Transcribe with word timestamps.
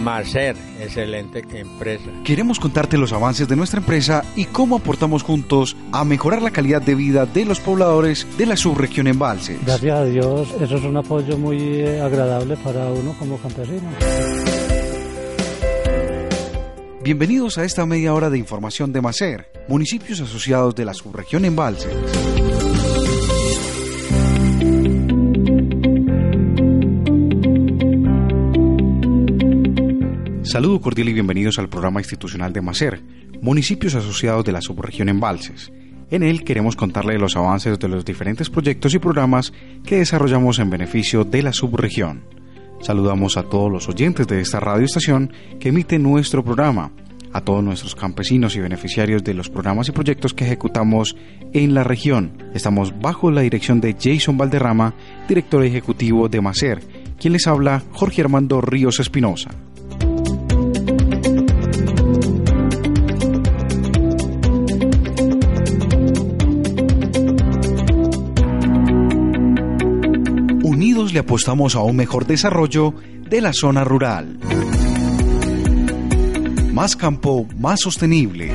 Macer, 0.00 0.56
excelente 0.80 1.44
empresa. 1.52 2.10
Queremos 2.24 2.58
contarte 2.58 2.96
los 2.96 3.12
avances 3.12 3.46
de 3.46 3.56
nuestra 3.56 3.80
empresa 3.80 4.24
y 4.34 4.46
cómo 4.46 4.76
aportamos 4.76 5.22
juntos 5.22 5.76
a 5.92 6.04
mejorar 6.04 6.40
la 6.40 6.50
calidad 6.50 6.80
de 6.80 6.94
vida 6.94 7.26
de 7.26 7.44
los 7.44 7.60
pobladores 7.60 8.26
de 8.38 8.46
la 8.46 8.56
subregión 8.56 9.06
Embalses. 9.06 9.58
Gracias 9.64 9.98
a 9.98 10.04
Dios, 10.04 10.48
eso 10.60 10.76
es 10.76 10.84
un 10.84 10.96
apoyo 10.96 11.36
muy 11.36 11.58
eh, 11.58 12.00
agradable 12.00 12.56
para 12.56 12.86
uno 12.86 13.14
como 13.18 13.36
campesino. 13.38 13.90
Bienvenidos 17.02 17.58
a 17.58 17.64
esta 17.64 17.86
media 17.86 18.14
hora 18.14 18.30
de 18.30 18.38
información 18.38 18.92
de 18.92 19.00
Macer, 19.00 19.50
municipios 19.68 20.20
asociados 20.20 20.74
de 20.74 20.84
la 20.84 20.94
subregión 20.94 21.44
Embalses. 21.44 21.92
Saludo 30.50 30.80
cordial 30.80 31.08
y 31.08 31.12
bienvenidos 31.12 31.60
al 31.60 31.68
programa 31.68 32.00
institucional 32.00 32.52
de 32.52 32.60
Macer, 32.60 33.00
municipios 33.40 33.94
asociados 33.94 34.44
de 34.44 34.50
la 34.50 34.60
subregión 34.60 35.08
Embalses. 35.08 35.70
En 36.10 36.24
él 36.24 36.42
queremos 36.42 36.74
contarle 36.74 37.20
los 37.20 37.36
avances 37.36 37.78
de 37.78 37.86
los 37.86 38.04
diferentes 38.04 38.50
proyectos 38.50 38.92
y 38.92 38.98
programas 38.98 39.52
que 39.84 39.98
desarrollamos 39.98 40.58
en 40.58 40.68
beneficio 40.68 41.22
de 41.22 41.44
la 41.44 41.52
subregión. 41.52 42.24
Saludamos 42.80 43.36
a 43.36 43.44
todos 43.44 43.70
los 43.70 43.88
oyentes 43.88 44.26
de 44.26 44.40
esta 44.40 44.58
radioestación 44.58 45.32
que 45.60 45.68
emite 45.68 46.00
nuestro 46.00 46.44
programa, 46.44 46.90
a 47.32 47.42
todos 47.42 47.62
nuestros 47.62 47.94
campesinos 47.94 48.56
y 48.56 48.60
beneficiarios 48.60 49.22
de 49.22 49.34
los 49.34 49.50
programas 49.50 49.88
y 49.88 49.92
proyectos 49.92 50.34
que 50.34 50.46
ejecutamos 50.46 51.14
en 51.52 51.74
la 51.74 51.84
región. 51.84 52.32
Estamos 52.54 52.92
bajo 52.98 53.30
la 53.30 53.42
dirección 53.42 53.80
de 53.80 53.94
Jason 53.96 54.36
Valderrama, 54.36 54.94
director 55.28 55.62
ejecutivo 55.62 56.28
de 56.28 56.40
Macer, 56.40 56.82
quien 57.20 57.34
les 57.34 57.46
habla 57.46 57.84
Jorge 57.92 58.22
Armando 58.22 58.60
Ríos 58.60 58.98
Espinosa. 58.98 59.52
Apostamos 71.20 71.76
a 71.76 71.80
un 71.80 71.96
mejor 71.96 72.26
desarrollo 72.26 72.94
de 73.28 73.40
la 73.40 73.52
zona 73.52 73.84
rural. 73.84 74.38
Más 76.72 76.96
campo, 76.96 77.46
más 77.56 77.80
sostenible. 77.80 78.52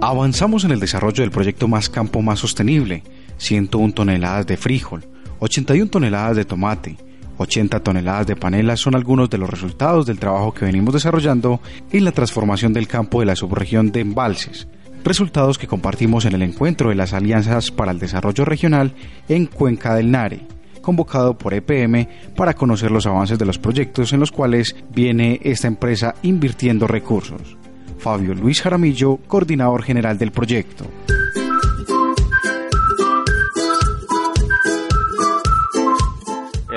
Avanzamos 0.00 0.64
en 0.64 0.70
el 0.70 0.78
desarrollo 0.80 1.22
del 1.22 1.32
proyecto 1.32 1.66
Más 1.66 1.88
Campo 1.88 2.22
Más 2.22 2.38
Sostenible, 2.38 3.02
101 3.38 3.92
toneladas 3.92 4.46
de 4.46 4.56
frijol, 4.56 5.04
81 5.40 5.90
toneladas 5.90 6.36
de 6.36 6.44
tomate, 6.44 6.96
80 7.38 7.80
toneladas 7.80 8.26
de 8.26 8.36
panela 8.36 8.76
son 8.76 8.94
algunos 8.94 9.30
de 9.30 9.38
los 9.38 9.50
resultados 9.50 10.06
del 10.06 10.18
trabajo 10.18 10.52
que 10.52 10.64
venimos 10.64 10.94
desarrollando 10.94 11.60
en 11.92 12.04
la 12.04 12.12
transformación 12.12 12.72
del 12.72 12.88
campo 12.88 13.20
de 13.20 13.26
la 13.26 13.36
subregión 13.36 13.92
de 13.92 14.00
embalses, 14.00 14.68
resultados 15.04 15.58
que 15.58 15.66
compartimos 15.66 16.24
en 16.24 16.34
el 16.34 16.42
encuentro 16.42 16.88
de 16.88 16.94
las 16.94 17.12
alianzas 17.12 17.70
para 17.70 17.92
el 17.92 17.98
desarrollo 17.98 18.44
regional 18.44 18.94
en 19.28 19.46
Cuenca 19.46 19.94
del 19.94 20.10
Nare, 20.10 20.46
convocado 20.82 21.36
por 21.36 21.54
EPM 21.54 22.08
para 22.36 22.54
conocer 22.54 22.90
los 22.90 23.06
avances 23.06 23.38
de 23.38 23.44
los 23.44 23.58
proyectos 23.58 24.12
en 24.12 24.20
los 24.20 24.32
cuales 24.32 24.76
viene 24.94 25.40
esta 25.42 25.68
empresa 25.68 26.14
invirtiendo 26.22 26.86
recursos. 26.86 27.56
Fabio 27.98 28.34
Luis 28.34 28.62
Jaramillo, 28.62 29.16
coordinador 29.26 29.82
general 29.82 30.18
del 30.18 30.30
proyecto. 30.30 30.84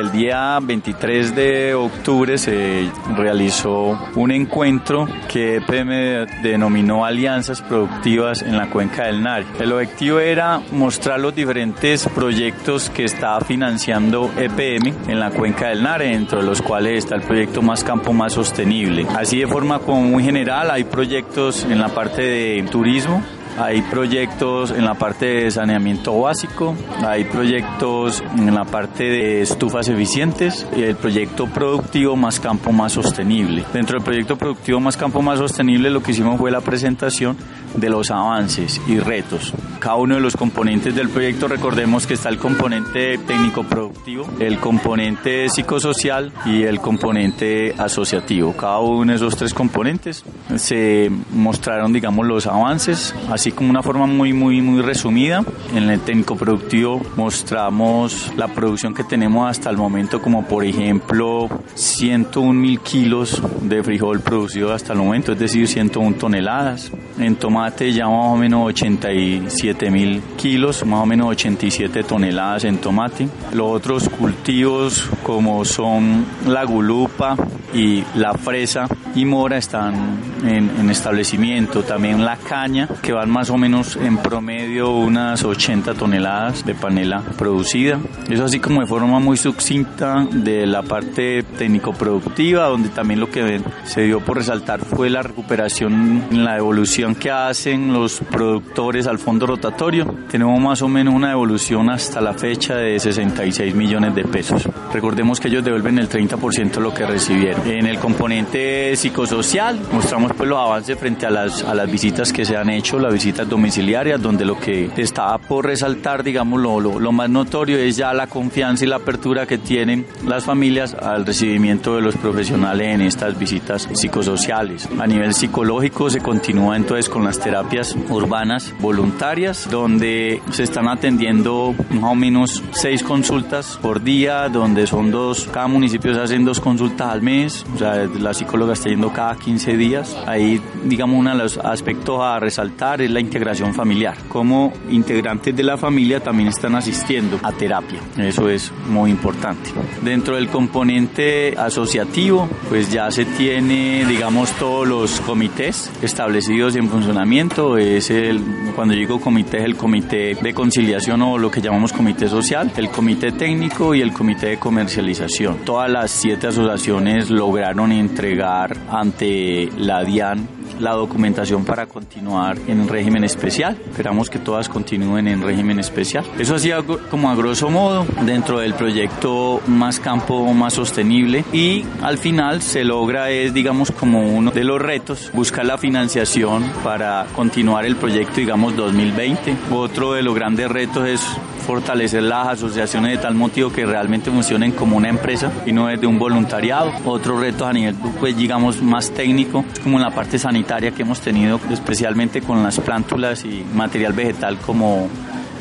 El 0.10 0.18
día 0.18 0.58
23 0.60 1.36
de 1.36 1.76
octubre 1.76 2.40
se 2.40 2.90
realizó 3.16 3.96
un 4.16 4.32
encuentro 4.32 5.08
que 5.28 5.58
EPM 5.58 6.42
denominó 6.42 7.06
Alianzas 7.06 7.62
Productivas 7.62 8.42
en 8.42 8.58
la 8.58 8.72
Cuenca 8.72 9.06
del 9.06 9.22
Nari. 9.22 9.46
El 9.60 9.72
objetivo 9.72 10.20
era 10.20 10.62
mostrar 10.72 11.20
los 11.20 11.36
diferentes 11.36 12.08
proyectos 12.08 12.90
que 12.90 13.04
estaba 13.04 13.40
financiando 13.42 14.32
EPM 14.36 14.96
en 15.08 15.20
la 15.20 15.30
Cuenca 15.30 15.68
del 15.68 15.84
Nare, 15.84 16.08
dentro 16.08 16.40
de 16.40 16.46
los 16.46 16.64
cuales 16.64 17.04
está 17.04 17.14
el 17.14 17.22
proyecto 17.22 17.62
Más 17.62 17.84
Campo 17.84 18.12
Más 18.12 18.34
Sostenible. 18.34 19.06
Así 19.16 19.38
de 19.38 19.48
forma 19.48 19.78
muy 19.78 20.24
general, 20.24 20.72
hay 20.72 20.86
proyectos 20.86 21.66
en 21.66 21.80
la 21.80 21.90
parte 21.90 22.24
de 22.24 22.64
turismo, 22.72 23.22
hay 23.60 23.82
proyectos 23.82 24.72
en 24.72 24.86
la 24.86 24.94
parte 24.94 25.26
de 25.26 25.52
saneamiento 25.52 26.20
básico, 26.20 26.76
hay 27.06 27.26
proyectos 27.26 28.24
en 28.38 28.56
la 28.56 28.64
parte 28.64 29.04
de 29.04 29.42
estufas 29.42 29.90
eficientes 29.90 30.66
y 30.76 30.84
el 30.84 30.96
proyecto 30.96 31.48
productivo 31.48 32.16
Más 32.16 32.40
Campo 32.40 32.72
Más 32.72 32.94
Sostenible. 32.94 33.66
Dentro 33.74 33.98
del 33.98 34.06
proyecto 34.06 34.38
productivo 34.38 34.80
Más 34.80 34.96
Campo 34.96 35.22
Más 35.22 35.40
Sostenible 35.40 35.90
lo 35.90 36.02
que 36.02 36.12
hicimos 36.12 36.40
fue 36.40 36.52
la 36.52 36.62
presentación 36.62 37.38
de 37.76 37.90
los 37.90 38.12
avances 38.12 38.82
y 38.88 39.00
retos. 39.00 39.54
Cada 39.80 39.96
uno 39.96 40.16
de 40.16 40.22
los 40.22 40.36
componentes 40.36 40.96
del 40.96 41.10
proyecto, 41.10 41.48
recordemos 41.48 42.08
que 42.08 42.16
está 42.16 42.30
el 42.30 42.38
componente 42.38 43.18
técnico 43.20 43.64
productivo, 43.64 44.28
el 44.40 44.60
componente 44.60 45.50
psicosocial 45.50 46.32
y 46.46 46.64
el 46.64 46.80
componente 46.80 47.74
asociativo. 47.78 48.54
Cada 48.54 48.80
uno 48.80 49.12
de 49.12 49.18
esos 49.18 49.36
tres 49.36 49.54
componentes 49.54 50.24
se 50.56 51.12
mostraron, 51.34 51.94
digamos, 51.94 52.26
los 52.26 52.48
avances, 52.48 53.14
así 53.30 53.49
como 53.52 53.70
una 53.70 53.82
forma 53.82 54.06
muy, 54.06 54.34
muy, 54.34 54.62
muy 54.62 54.82
resumida. 54.82 55.44
En 55.76 55.90
el 55.90 56.00
técnico 56.02 56.36
productivo 56.36 57.02
mostramos 57.16 58.32
la 58.38 58.48
producción 58.48 58.94
que 58.94 59.04
tenemos 59.04 59.50
hasta 59.50 59.70
el 59.70 59.78
momento, 59.78 60.22
como 60.22 60.46
por 60.46 60.64
ejemplo 60.64 61.50
101 61.76 62.54
mil 62.54 62.80
kilos 62.80 63.42
de 63.62 63.84
frijol 63.84 64.22
producido 64.22 64.74
hasta 64.74 64.94
el 64.94 65.00
momento, 65.00 65.34
es 65.34 65.40
decir, 65.40 65.68
101 65.68 66.18
toneladas. 66.18 66.92
En 67.18 67.36
tomate 67.36 67.92
ya 67.92 68.08
más 68.08 68.28
o 68.28 68.38
menos 68.38 68.66
87 68.68 69.92
mil 69.92 70.22
kilos, 70.38 70.86
más 70.86 71.04
o 71.04 71.06
menos 71.06 71.28
87 71.28 72.04
toneladas 72.04 72.64
en 72.64 72.78
tomate. 72.78 73.28
Los 73.54 73.68
otros 73.68 74.10
cultivos 74.10 75.10
como 75.24 75.66
son 75.66 76.26
la 76.48 76.64
gulupa 76.64 77.36
y 77.74 78.04
la 78.16 78.34
fresa 78.34 78.88
y 79.16 79.26
mora 79.26 79.58
están 79.58 80.20
en, 80.44 80.70
en 80.80 80.90
establecimiento. 80.90 81.84
También 81.84 82.24
la 82.24 82.38
caña, 82.38 82.88
que 83.02 83.14
van 83.14 83.30
más 83.30 83.50
o 83.50 83.58
menos 83.58 83.96
en 83.96 84.18
promedio 84.18 84.92
unas 84.92 85.44
80 85.44 85.94
toneladas 85.94 86.66
de 86.66 86.76
panela 86.76 87.22
producida. 87.38 88.00
Eso 88.30 88.46
así 88.46 88.60
como 88.60 88.82
de 88.82 88.88
forma 88.88 89.20
muy 89.20 89.38
sucinta 89.38 90.26
de 90.32 90.66
la 90.66 90.84
parte 90.84 91.44
técnico-productiva, 91.44 92.68
donde 92.68 92.90
también 92.90 93.20
lo 93.20 93.30
que 93.30 93.62
se 93.84 94.02
dio 94.04 94.20
por 94.20 94.38
resaltar 94.38 94.80
fue 94.80 95.10
la 95.10 95.24
recuperación 95.24 96.26
la 96.32 96.58
evolución 96.58 97.16
que 97.16 97.32
hacen 97.32 97.94
los 97.94 98.20
productores 98.20 99.08
al 99.08 99.20
fondo 99.20 99.46
rotatorio. 99.46 100.06
Tenemos 100.30 100.60
más 100.60 100.82
o 100.82 100.88
menos 100.88 101.14
una 101.14 101.32
evolución 101.32 101.90
hasta 101.90 102.22
la 102.22 102.34
fecha 102.34 102.76
de 102.76 103.00
66 103.00 103.76
millones 103.76 104.16
de 104.16 104.24
pesos. 104.24 104.68
Recordemos 104.94 105.40
que 105.40 105.48
ellos 105.48 105.64
devuelven 105.64 106.00
el 106.00 106.10
30% 106.10 106.72
de 106.72 106.82
lo 106.82 106.94
que 106.94 107.06
recibieron. 107.06 107.68
En 107.68 107.86
el 107.86 108.00
componente 108.00 108.96
psicosocial 109.10 109.80
mostramos 109.92 110.34
pues 110.38 110.48
los 110.48 110.60
avances 110.60 110.98
frente 110.98 111.26
a 111.26 111.32
las, 111.32 111.64
a 111.64 111.74
las 111.74 111.90
visitas 111.90 112.32
que 112.32 112.46
se 112.46 112.56
han 112.56 112.70
hecho, 112.70 113.00
las 113.00 113.12
visitas 113.12 113.50
domiciliarias, 113.50 114.22
donde 114.22 114.46
lo 114.46 114.60
que 114.60 114.92
está 114.98 115.36
por 115.40 115.66
resaltar, 115.66 116.24
digamos, 116.24 116.62
lo, 116.62 116.80
lo, 116.80 117.00
lo 117.00 117.12
más 117.12 117.28
notorio 117.28 117.78
es 117.78 117.98
ya 117.98 118.14
la 118.14 118.28
confianza 118.28 118.86
y 118.86 118.88
la 118.88 118.98
apertura 118.98 119.48
que 119.48 119.58
tienen 119.58 120.06
las 120.26 120.44
familias 120.44 120.94
al 120.94 121.26
recibimiento 121.26 121.96
de 121.96 122.02
los 122.02 122.16
profesionales 122.18 122.88
en 122.88 123.02
estas 123.02 123.38
visitas 123.38 123.90
psicosociales. 123.92 124.88
A 125.00 125.08
nivel 125.08 125.34
psicológico 125.34 126.12
se 126.12 126.20
continúa 126.20 126.78
entonces 126.78 127.10
con 127.10 127.24
las 127.24 127.40
terapias 127.40 127.96
urbanas 128.10 128.74
voluntarias, 128.80 129.68
donde 129.72 130.40
se 130.52 130.64
están 130.64 130.88
atendiendo 130.88 131.74
más 131.90 132.12
o 132.12 132.16
menos 132.16 132.64
seis 132.72 133.02
consultas 133.02 133.80
por 133.82 134.04
día, 134.04 134.50
donde 134.50 134.86
son 134.86 135.10
dos, 135.10 135.50
cada 135.52 135.68
municipio 135.68 136.14
se 136.14 136.22
hacen 136.22 136.46
dos 136.46 136.60
consultas 136.60 137.12
al 137.12 137.24
mes, 137.24 137.66
o 137.74 137.78
sea, 137.78 138.06
la 138.06 138.34
psicóloga 138.36 138.74
está 138.74 138.89
yendo 138.90 139.12
cada 139.12 139.36
15 139.36 139.78
días. 139.78 140.18
Ahí, 140.26 140.62
digamos, 140.84 141.20
uno 141.20 141.32
de 141.32 141.38
los 141.38 141.58
aspectos 141.58 142.20
a 142.22 142.40
resaltar 142.40 143.02
es 143.02 143.12
la 143.12 143.20
integración 143.20 143.74
familiar. 143.74 144.18
Como 144.28 144.74
integrantes 144.90 145.56
de 145.56 145.64
la 145.64 145.78
familia 145.78 146.20
también 146.20 146.50
están 146.50 146.76
asistiendo 146.76 147.40
a 147.44 147.52
terapia. 147.52 148.00
Eso 148.18 148.50
es 148.50 148.72
muy 148.88 149.12
importante. 149.12 149.72
Dentro 150.02 150.36
del 150.36 150.48
componente 150.48 151.56
asociativo, 151.58 152.50
pues 152.68 152.92
ya 152.92 153.12
se 153.12 153.26
tiene, 153.26 154.06
digamos, 154.06 154.52
todos 154.54 154.88
los 154.88 155.22
comités 155.22 155.92
establecidos 156.02 156.76
en 156.76 156.90
funcionamiento. 156.90 157.78
Es 157.78 158.10
el, 158.10 158.42
cuando 158.76 158.94
digo 158.94 159.20
comité, 159.20 159.60
es 159.60 159.66
el 159.66 159.76
comité 159.76 160.36
de 160.36 160.54
conciliación 160.54 161.22
o 161.22 161.38
lo 161.38 161.52
que 161.52 161.62
llamamos 161.62 161.94
comité 161.94 162.28
social, 162.28 162.72
el 162.78 162.90
comité 162.90 163.32
técnico 163.32 163.94
y 163.94 164.02
el 164.02 164.14
comité 164.14 164.48
de 164.48 164.58
comercialización. 164.58 165.60
Todas 165.66 165.90
las 165.90 166.12
siete 166.12 166.48
asociaciones 166.48 167.30
lograron 167.30 167.92
entregar 167.92 168.76
ante 168.92 169.70
la 169.78 170.04
DIAN 170.04 170.60
la 170.80 170.92
documentación 170.92 171.66
para 171.66 171.86
continuar 171.88 172.58
en 172.68 172.88
régimen 172.88 173.24
especial. 173.24 173.78
Esperamos 173.90 174.30
que 174.30 174.40
todas 174.40 174.70
continúen 174.70 175.28
en 175.28 175.42
régimen 175.42 175.80
especial. 175.80 176.26
Eso 176.38 176.56
hacía 176.56 176.82
como 177.10 177.30
a 177.30 177.36
grosso 177.36 177.70
modo 177.70 178.06
dentro 178.26 178.60
del 178.60 178.74
proyecto 178.74 179.62
Más 179.68 180.00
Campo 180.00 180.54
Más 180.54 180.74
Sostenible 180.74 181.44
y 181.52 181.84
al 182.02 182.18
final 182.18 182.62
se 182.62 182.84
logra 182.84 183.30
es 183.30 183.54
digamos 183.54 183.92
como 183.92 184.22
uno 184.22 184.52
de 184.52 184.64
los 184.64 184.82
retos 184.82 185.32
buscar 185.34 185.66
la 185.66 185.78
financiación 185.78 186.64
para 186.84 187.26
continuar 187.36 187.86
el 187.86 187.96
proyecto 187.96 188.36
digamos 188.36 188.76
2020. 188.76 189.56
Otro 189.72 190.14
de 190.14 190.24
los 190.24 190.36
grandes 190.36 190.70
retos 190.70 191.08
es 191.08 191.22
fortalecer 191.70 192.24
las 192.24 192.48
asociaciones 192.48 193.12
de 193.12 193.18
tal 193.20 193.36
motivo 193.36 193.72
que 193.72 193.86
realmente 193.86 194.32
funcionen 194.32 194.72
como 194.72 194.98
una 194.98 195.08
empresa 195.08 195.52
y 195.68 195.72
no 195.72 195.86
desde 195.86 196.08
un 196.08 196.18
voluntariado. 196.18 196.92
Otro 197.06 197.40
reto 197.40 197.68
a 197.68 197.72
nivel, 197.72 197.94
pues 198.20 198.36
digamos, 198.36 198.82
más 198.82 199.12
técnico, 199.12 199.64
como 199.84 199.98
en 199.98 200.04
la 200.04 200.10
parte 200.10 200.40
sanitaria 200.40 200.90
que 200.90 201.04
hemos 201.04 201.22
tenido, 201.22 201.60
especialmente 201.70 202.42
con 202.42 202.64
las 202.64 202.80
plántulas 202.80 203.46
y 203.46 203.64
material 203.72 204.14
vegetal 204.14 204.58
como 204.58 205.10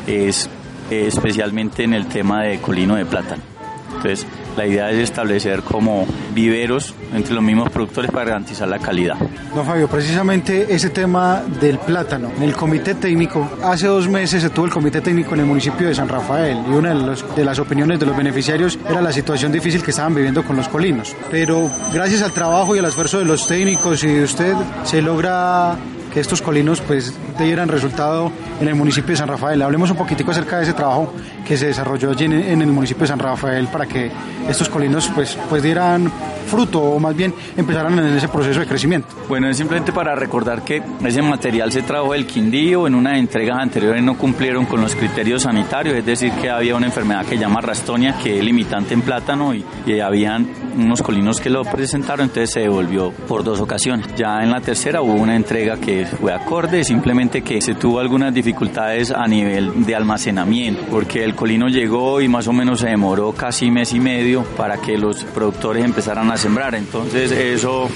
es 0.07 0.49
especialmente 0.89 1.85
en 1.85 1.93
el 1.93 2.07
tema 2.07 2.43
de 2.43 2.59
colino 2.59 2.97
de 2.97 3.05
plátano. 3.05 3.43
Entonces, 3.89 4.27
la 4.59 4.67
idea 4.67 4.91
es 4.91 4.99
establecer 4.99 5.63
como 5.63 6.07
viveros 6.35 6.95
entre 7.15 7.33
los 7.33 7.43
mismos 7.43 7.71
productores 7.71 8.11
para 8.11 8.27
garantizar 8.27 8.69
la 8.69 8.79
calidad. 8.79 9.17
No, 9.55 9.65
Fabio, 9.65 9.89
precisamente 9.89 10.67
ese 10.75 10.91
tema 10.91 11.43
del 11.61 11.79
plátano. 11.79 12.31
En 12.37 12.43
el 12.43 12.55
comité 12.55 12.95
técnico, 12.97 13.49
hace 13.63 13.87
dos 13.87 14.09
meses 14.09 14.43
se 14.43 14.51
tuvo 14.51 14.67
el 14.67 14.73
comité 14.73 15.01
técnico 15.01 15.35
en 15.35 15.41
el 15.41 15.47
municipio 15.47 15.87
de 15.87 15.95
San 15.95 16.09
Rafael 16.09 16.59
y 16.69 16.75
una 16.75 16.93
de, 16.93 17.17
de 17.37 17.45
las 17.45 17.59
opiniones 17.59 18.01
de 18.01 18.07
los 18.07 18.17
beneficiarios 18.17 18.79
era 18.89 19.01
la 19.01 19.13
situación 19.13 19.53
difícil 19.53 19.83
que 19.83 19.93
estaban 19.93 20.15
viviendo 20.15 20.45
con 20.45 20.57
los 20.57 20.69
colinos. 20.69 21.15
Pero 21.31 21.71
gracias 21.95 22.23
al 22.23 22.33
trabajo 22.33 22.75
y 22.75 22.81
al 22.81 22.85
esfuerzo 22.85 23.19
de 23.19 23.25
los 23.25 23.47
técnicos 23.47 24.03
y 24.03 24.09
de 24.09 24.25
usted, 24.25 24.55
se 24.85 25.01
logra 25.01 25.77
que 26.19 26.23
estos 26.23 26.43
colinos 26.43 26.81
pues 26.81 27.15
dieran 27.39 27.69
resultado 27.69 28.33
en 28.61 28.67
el 28.67 28.75
municipio 28.75 29.11
de 29.11 29.19
San 29.19 29.29
Rafael. 29.29 29.63
Hablemos 29.63 29.89
un 29.93 29.97
poquitico 29.97 30.33
acerca 30.33 30.57
de 30.57 30.65
ese 30.65 30.73
trabajo 30.73 31.15
que 31.47 31.57
se 31.57 31.67
desarrolló 31.67 32.11
allí 32.11 32.25
en, 32.25 32.61
el 32.61 32.73
municipio 32.73 33.03
de 33.03 33.07
San 33.07 33.21
Rafael 33.21 33.69
para 33.69 33.87
que 33.87 34.11
estos 34.49 34.69
colinos 34.69 35.09
pues, 35.15 35.39
pues 35.49 35.63
dieran 35.63 36.11
fruto 36.49 36.83
o 36.83 36.99
más 36.99 37.15
bien 37.15 37.33
empezaran 37.57 37.97
en 38.01 38.17
ese 38.17 38.27
proceso 38.27 38.59
de 38.59 38.67
crecimiento. 38.67 39.09
Bueno, 39.29 39.49
es 39.49 39.57
simplemente 39.57 39.93
para 39.93 40.17
recordar 40.17 40.63
que 40.63 40.83
ese 41.05 41.23
material 41.23 41.71
se 41.71 41.83
trajo 41.83 42.13
del 42.15 42.27
Quindío, 42.27 42.89
en 42.89 42.97
una 42.97 43.17
entregas 43.17 43.59
anteriores 43.61 44.03
no 44.03 44.19
cumplieron 44.19 44.67
con 44.67 44.81
los 44.81 44.97
criterios 44.97 45.43
sanitarios, 45.43 45.97
es 45.97 46.05
decir, 46.05 46.33
que 46.33 46.51
había 46.51 46.75
una 46.75 46.87
enfermedad 46.87 47.23
que 47.23 47.37
se 47.37 47.39
llama 47.39 47.61
rastonia, 47.61 48.17
que 48.21 48.39
es 48.39 48.45
limitante 48.45 48.95
en 48.95 49.03
plátano 49.03 49.55
y, 49.55 49.65
y 49.87 50.01
habían 50.01 50.49
unos 50.77 51.03
colinos 51.03 51.41
que 51.41 51.51
lo 51.51 51.65
presentaron, 51.65 52.27
entonces 52.27 52.51
se 52.51 52.61
devolvió 52.61 53.13
por 53.13 53.45
dos 53.45 53.61
ocasiones. 53.61 54.07
Ya 54.17 54.43
en 54.43 54.51
la 54.51 54.61
tercera 54.61 55.03
hubo 55.03 55.15
una 55.15 55.37
entrega 55.37 55.77
que 55.77 56.08
fue 56.21 56.33
acorde, 56.33 56.85
simplemente 56.85 57.43
que 57.43 57.61
se 57.61 57.75
tuvo 57.75 58.01
algunas 58.01 58.33
dificultades 58.33 59.11
a 59.11 59.27
nivel 59.27 59.85
de 59.85 59.95
almacenamiento, 59.95 60.83
porque 60.91 61.25
el 61.25 61.35
colino 61.35 61.69
llegó 61.69 62.21
y 62.21 62.29
más 62.29 62.49
o 62.49 62.53
menos 62.53 62.81
se 62.81 62.89
demoró 62.89 63.33
casi 63.33 63.71
mes 63.71 63.93
y 63.93 64.01
medio 64.01 64.45
para 64.57 64.79
que 64.79 64.99
los 64.99 65.25
productores 65.25 65.85
empezaran 65.85 66.31
a 66.31 66.37
sembrar. 66.37 66.75
Entonces 66.75 67.33
eso, 67.33 67.89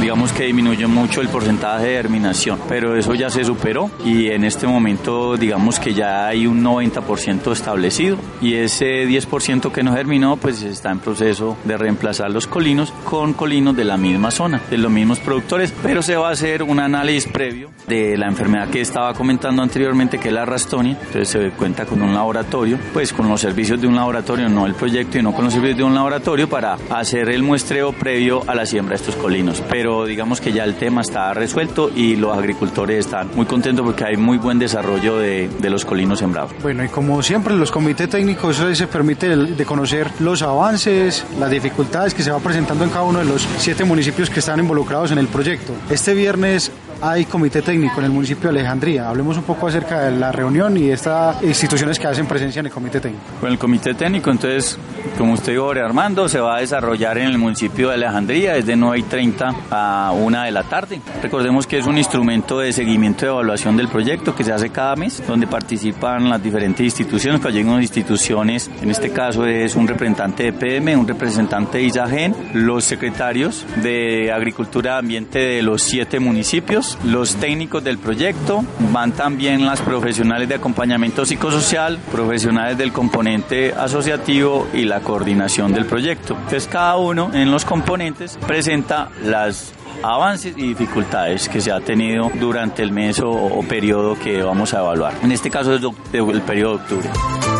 digamos 0.00 0.32
que 0.32 0.44
disminuyó 0.44 0.88
mucho 0.88 1.20
el 1.20 1.28
porcentaje 1.28 1.86
de 1.86 1.96
germinación, 1.96 2.58
pero 2.68 2.96
eso 2.96 3.14
ya 3.14 3.30
se 3.30 3.44
superó 3.44 3.90
y 4.04 4.28
en 4.28 4.44
este 4.44 4.66
momento 4.66 5.36
digamos 5.36 5.78
que 5.78 5.94
ya 5.94 6.26
hay 6.26 6.46
un 6.46 6.62
90% 6.62 7.52
establecido 7.52 8.16
y 8.40 8.54
ese 8.54 9.06
10% 9.06 9.72
que 9.72 9.82
no 9.82 9.94
germinó 9.94 10.36
pues 10.36 10.62
está 10.62 10.90
en 10.90 11.00
proceso 11.00 11.56
de 11.64 11.76
reemplazar 11.76 12.30
los 12.30 12.46
colinos 12.46 12.92
con 13.04 13.32
colinos 13.32 13.76
de 13.76 13.84
la 13.84 13.96
misma 13.96 14.30
zona, 14.30 14.60
de 14.70 14.78
los 14.78 14.90
mismos 14.90 15.18
productores, 15.20 15.72
pero 15.82 16.02
se 16.02 16.16
va 16.16 16.28
a 16.28 16.32
hacer 16.32 16.62
un 16.62 16.80
análisis 16.80 17.30
de 17.38 18.16
la 18.16 18.26
enfermedad 18.26 18.68
que 18.68 18.80
estaba 18.80 19.14
comentando 19.14 19.62
anteriormente 19.62 20.18
que 20.18 20.28
es 20.28 20.34
la 20.34 20.44
rastonia, 20.44 20.98
entonces 21.00 21.28
se 21.28 21.50
cuenta 21.50 21.86
con 21.86 22.02
un 22.02 22.12
laboratorio, 22.12 22.78
pues 22.92 23.12
con 23.12 23.28
los 23.28 23.40
servicios 23.40 23.80
de 23.80 23.86
un 23.86 23.94
laboratorio, 23.94 24.48
no 24.48 24.66
el 24.66 24.74
proyecto 24.74 25.18
y 25.18 25.22
no 25.22 25.32
con 25.32 25.44
los 25.44 25.54
servicios 25.54 25.78
de 25.78 25.84
un 25.84 25.94
laboratorio 25.94 26.48
para 26.48 26.76
hacer 26.90 27.28
el 27.28 27.42
muestreo 27.42 27.92
previo 27.92 28.42
a 28.46 28.54
la 28.54 28.66
siembra 28.66 28.96
de 28.96 29.02
estos 29.02 29.16
colinos. 29.16 29.62
Pero 29.70 30.04
digamos 30.04 30.40
que 30.40 30.52
ya 30.52 30.64
el 30.64 30.74
tema 30.74 31.02
está 31.02 31.32
resuelto 31.32 31.90
y 31.94 32.16
los 32.16 32.36
agricultores 32.36 33.06
están 33.06 33.30
muy 33.34 33.46
contentos 33.46 33.84
porque 33.84 34.04
hay 34.04 34.16
muy 34.16 34.38
buen 34.38 34.58
desarrollo 34.58 35.18
de, 35.18 35.48
los 35.68 35.84
colinos 35.84 36.18
sembrados. 36.18 36.52
Bueno, 36.62 36.82
y 36.82 36.88
como 36.88 37.22
siempre, 37.22 37.54
los 37.54 37.70
comités 37.70 38.08
técnicos 38.08 38.56
se 38.56 38.86
permite 38.86 39.28
de 39.36 39.64
conocer 39.64 40.10
los 40.20 40.42
avances, 40.42 41.24
las 41.38 41.50
dificultades 41.50 42.14
que 42.14 42.22
se 42.22 42.30
va 42.30 42.38
presentando 42.38 42.84
en 42.84 42.90
cada 42.90 43.04
uno 43.04 43.18
de 43.18 43.26
los 43.26 43.46
siete 43.58 43.84
municipios 43.84 44.30
que 44.30 44.40
están 44.40 44.58
involucrados 44.58 45.12
en 45.12 45.18
el 45.18 45.28
proyecto. 45.28 45.74
Este 45.90 46.14
viernes 46.14 46.72
hay 47.00 47.24
comité 47.24 47.62
técnico 47.62 48.00
en 48.00 48.06
el 48.06 48.10
municipio 48.10 48.50
de 48.50 48.58
Alejandría. 48.58 49.08
Hablemos 49.08 49.36
un 49.36 49.44
poco 49.44 49.68
acerca 49.68 50.02
de 50.02 50.18
la 50.18 50.32
reunión 50.32 50.76
y 50.76 50.90
estas 50.90 51.42
instituciones 51.42 51.98
que 51.98 52.06
hacen 52.06 52.26
presencia 52.26 52.60
en 52.60 52.66
el 52.66 52.72
comité 52.72 53.00
técnico. 53.00 53.24
Bueno, 53.40 53.54
el 53.54 53.58
comité 53.58 53.94
técnico, 53.94 54.30
entonces, 54.30 54.78
como 55.16 55.34
usted 55.34 55.52
dijo, 55.52 55.70
Armando, 55.70 56.28
se 56.28 56.40
va 56.40 56.56
a 56.56 56.60
desarrollar 56.60 57.18
en 57.18 57.28
el 57.28 57.38
municipio 57.38 57.88
de 57.88 57.94
Alejandría 57.94 58.54
desde 58.54 58.76
9 58.76 58.98
y 58.98 59.02
30 59.02 59.54
a 59.70 60.12
1 60.14 60.42
de 60.42 60.50
la 60.50 60.62
tarde. 60.64 61.00
Recordemos 61.22 61.66
que 61.66 61.78
es 61.78 61.86
un 61.86 61.98
instrumento 61.98 62.58
de 62.58 62.72
seguimiento 62.72 63.26
y 63.26 63.28
evaluación 63.28 63.76
del 63.76 63.88
proyecto 63.88 64.34
que 64.34 64.44
se 64.44 64.52
hace 64.52 64.70
cada 64.70 64.96
mes, 64.96 65.22
donde 65.26 65.46
participan 65.46 66.28
las 66.28 66.42
diferentes 66.42 66.84
instituciones, 66.84 67.40
que 67.40 67.58
unas 67.68 67.82
instituciones, 67.82 68.70
en 68.80 68.90
este 68.90 69.10
caso 69.10 69.44
es 69.44 69.74
un 69.76 69.88
representante 69.88 70.44
de 70.44 70.52
PM, 70.52 70.96
un 70.96 71.06
representante 71.06 71.78
de 71.78 71.84
ISAGEN, 71.84 72.34
los 72.54 72.84
secretarios 72.84 73.66
de 73.82 74.32
Agricultura 74.32 74.98
Ambiente 74.98 75.38
de 75.38 75.62
los 75.62 75.82
siete 75.82 76.20
municipios, 76.20 76.87
los 77.04 77.36
técnicos 77.36 77.82
del 77.84 77.98
proyecto, 77.98 78.64
van 78.92 79.12
también 79.12 79.66
las 79.66 79.80
profesionales 79.80 80.48
de 80.48 80.54
acompañamiento 80.54 81.26
psicosocial, 81.26 81.98
profesionales 82.12 82.78
del 82.78 82.92
componente 82.92 83.72
asociativo 83.72 84.66
y 84.72 84.84
la 84.84 85.00
coordinación 85.00 85.72
del 85.72 85.86
proyecto. 85.86 86.34
Entonces 86.34 86.66
cada 86.66 86.96
uno 86.96 87.30
en 87.34 87.50
los 87.50 87.64
componentes 87.64 88.38
presenta 88.46 89.10
las 89.24 89.72
avances 90.02 90.54
y 90.56 90.68
dificultades 90.68 91.48
que 91.48 91.60
se 91.60 91.72
ha 91.72 91.80
tenido 91.80 92.30
durante 92.38 92.82
el 92.82 92.92
mes 92.92 93.20
o, 93.20 93.64
periodo 93.68 94.18
que 94.18 94.42
vamos 94.42 94.72
a 94.74 94.80
evaluar. 94.80 95.14
En 95.22 95.32
este 95.32 95.50
caso 95.50 95.74
es 95.74 95.82
el 96.12 96.42
periodo 96.42 96.78
de 96.78 96.82
octubre. 96.82 97.57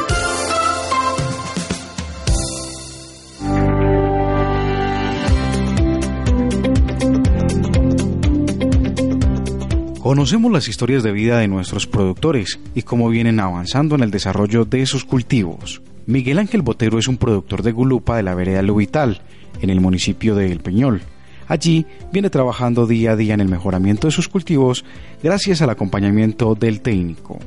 Conocemos 10.09 10.51
las 10.51 10.69
historias 10.69 11.03
de 11.03 11.13
vida 11.13 11.39
de 11.39 11.49
nuestros 11.49 11.87
productores 11.87 12.59
y 12.75 12.81
cómo 12.81 13.11
vienen 13.11 13.41
avanzando 13.41 13.95
en 13.95 14.03
el 14.03 14.11
desarrollo 14.11 14.65
de 14.65 14.87
sus 14.87 15.05
cultivos. 15.05 15.83
Miguel 16.07 16.39
Ángel 16.39 16.63
Botero 16.63 16.99
es 16.99 17.09
un 17.09 17.19
productor 17.19 17.63
de 17.63 17.73
gulupa 17.73 18.17
de 18.17 18.23
la 18.23 18.35
vereda 18.35 18.63
Luvital, 18.63 19.21
en 19.61 19.69
el 19.69 19.83
municipio 19.83 20.35
de 20.35 20.51
El 20.51 20.61
Peñol. 20.61 21.03
Allí 21.47 21.85
viene 22.11 22.31
trabajando 22.31 22.87
día 22.87 23.11
a 23.11 23.17
día 23.17 23.35
en 23.35 23.43
el 23.43 23.51
mejoramiento 23.51 24.07
de 24.07 24.13
sus 24.13 24.29
cultivos 24.29 24.83
gracias 25.23 25.61
al 25.61 25.69
acompañamiento 25.69 26.55
del 26.55 26.81
técnico. 26.81 27.39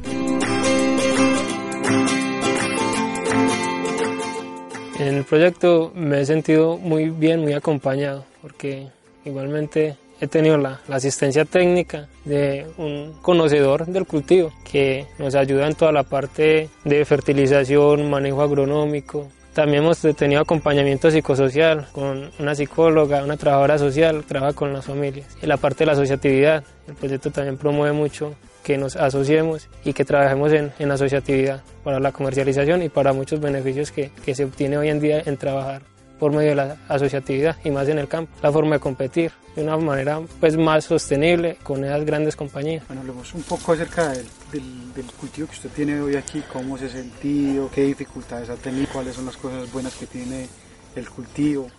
En 5.00 5.16
el 5.16 5.24
proyecto 5.24 5.92
me 5.96 6.22
he 6.22 6.26
sentido 6.28 6.78
muy 6.78 7.10
bien, 7.10 7.42
muy 7.42 7.54
acompañado, 7.54 8.24
porque 8.40 8.88
igualmente 9.26 9.96
he 10.22 10.28
tenido 10.28 10.58
la, 10.58 10.80
asistencia 10.90 11.46
técnica 11.46 12.08
de 12.24 12.68
un 12.78 13.14
conocedor 13.22 13.88
del 13.88 14.06
cultivo 14.06 14.54
que 14.72 15.08
nos 15.18 15.34
ayuda 15.34 15.68
en 15.68 15.74
toda 15.74 15.92
la 15.92 16.04
parte 16.04 16.70
de 16.86 17.06
fertilización, 17.06 18.10
manejo 18.10 18.42
agronómico. 18.44 19.28
También 19.54 19.84
hemos 19.84 20.00
tenido 20.16 20.42
acompañamiento 20.42 21.12
psicosocial 21.12 21.88
con 21.92 22.32
una 22.40 22.56
psicóloga, 22.56 23.24
una 23.24 23.36
trabajadora 23.36 23.78
social, 23.80 24.24
trabaja 24.24 24.54
con 24.54 24.72
las 24.72 24.86
familias. 24.86 25.28
Y 25.42 25.48
la 25.48 25.58
parte 25.58 25.80
de 25.80 25.88
la 25.88 25.94
asociatividad, 25.94 26.64
el 26.88 26.94
proyecto 26.94 27.32
también 27.32 27.58
promueve 27.58 27.92
mucho 27.92 28.36
que 28.64 28.78
nos 28.78 28.96
asociemos 28.96 29.68
y 29.84 29.94
que 29.94 30.06
trabajemos 30.06 30.54
en, 30.54 30.72
en 30.78 30.92
asociatividad 30.92 31.64
para 31.84 32.00
la 32.00 32.12
comercialización 32.12 32.84
y 32.84 32.90
para 32.90 33.12
muchos 33.12 33.42
beneficios 33.42 33.92
que, 33.92 34.12
que 34.24 34.36
se 34.36 34.46
obtiene 34.46 34.78
hoy 34.78 34.90
en 34.90 35.00
día 35.00 35.24
en 35.26 35.36
trabajar 35.36 35.82
por 36.22 36.32
medio 36.32 36.50
de 36.50 36.56
la 36.56 36.78
asociatividad 36.88 37.58
y 37.64 37.72
más 37.72 37.88
en 37.88 37.98
el 37.98 38.08
campo, 38.08 38.32
la 38.44 38.52
forma 38.52 38.76
de 38.76 38.80
competir 38.80 39.32
de 39.56 39.64
una 39.64 39.76
manera 39.78 40.22
pues 40.40 40.56
más 40.56 40.86
sostenible 40.86 41.58
con 41.64 41.84
esas 41.84 42.06
grandes 42.06 42.36
compañías. 42.36 42.84
Bueno, 42.86 43.02
hablemos 43.02 43.34
un 43.34 43.42
poco 43.42 43.74
acerca 43.74 44.10
del, 44.10 44.28
del, 44.52 45.06
cultivo 45.20 45.48
que 45.48 45.56
usted 45.56 45.72
tiene 45.72 46.00
hoy 46.00 46.16
aquí, 46.16 46.44
cómo 46.54 46.78
se 46.78 46.86
ha 46.86 46.90
sentido, 46.90 47.72
qué 47.74 47.86
dificultades 47.86 48.52
ha 48.52 48.56
tenido, 48.56 48.86
cuáles 48.94 49.16
son 49.16 49.26
las 49.26 49.36
cosas 49.36 49.72
buenas 49.74 49.96
que 49.96 50.06
tiene 50.06 50.48
el 50.96 51.10
cultivo. 51.10 51.72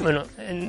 Bueno, 0.00 0.22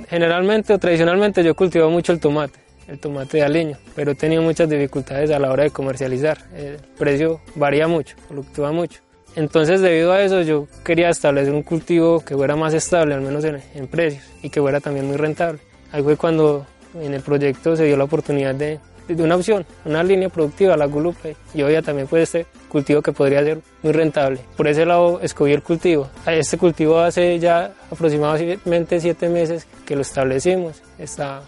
generalmente 0.09 0.73
o 0.73 0.77
tradicionalmente 0.77 1.45
yo 1.45 1.55
cultivo 1.55 1.89
mucho 1.89 2.11
el 2.11 2.19
tomate, 2.19 2.59
el 2.89 2.99
tomate 2.99 3.37
de 3.37 3.43
aliño, 3.43 3.77
pero 3.95 4.11
he 4.11 4.15
tenido 4.15 4.41
muchas 4.41 4.69
dificultades 4.69 5.31
a 5.31 5.39
la 5.39 5.49
hora 5.49 5.63
de 5.63 5.69
comercializar. 5.69 6.39
El 6.53 6.75
precio 6.97 7.39
varía 7.55 7.87
mucho, 7.87 8.17
fluctúa 8.27 8.73
mucho. 8.73 8.99
Entonces, 9.35 9.81
debido 9.81 10.11
a 10.11 10.21
eso, 10.21 10.41
yo 10.41 10.67
quería 10.83 11.09
establecer 11.09 11.53
un 11.53 11.63
cultivo 11.63 12.19
que 12.19 12.35
fuera 12.35 12.55
más 12.55 12.73
estable, 12.73 13.13
al 13.13 13.21
menos 13.21 13.43
en, 13.45 13.87
precios, 13.87 14.23
y 14.41 14.49
que 14.49 14.59
fuera 14.59 14.79
también 14.79 15.07
muy 15.07 15.17
rentable. 15.17 15.59
Ahí 15.91 16.03
fue 16.03 16.17
cuando 16.17 16.65
en 16.99 17.13
el 17.13 17.21
proyecto 17.21 17.75
se 17.75 17.85
dio 17.85 17.95
la 17.95 18.03
oportunidad 18.03 18.53
de, 18.55 18.79
de 19.07 19.23
una 19.23 19.35
opción, 19.35 19.65
una 19.85 20.03
línea 20.03 20.29
productiva, 20.29 20.75
la 20.75 20.85
gulupe. 20.85 21.35
Yo 21.53 21.67
veía 21.67 21.81
también 21.81 22.07
pues 22.07 22.23
este 22.23 22.45
cultivo 22.69 23.01
que 23.01 23.11
podría 23.13 23.43
ser 23.43 23.59
muy 23.83 23.93
rentable. 23.93 24.39
Por 24.57 24.67
ese 24.67 24.85
lado 24.85 25.19
escogí 25.21 25.53
el 25.53 25.63
cultivo. 25.63 26.09
Este 26.25 26.57
cultivo 26.57 26.99
hace 26.99 27.39
ya 27.39 27.71
aproximadamente 27.89 28.99
siete 28.99 29.29
meses 29.29 29.65
que 29.85 29.95
lo 29.95 30.01
establecimos. 30.01 30.81
Está 30.97 31.41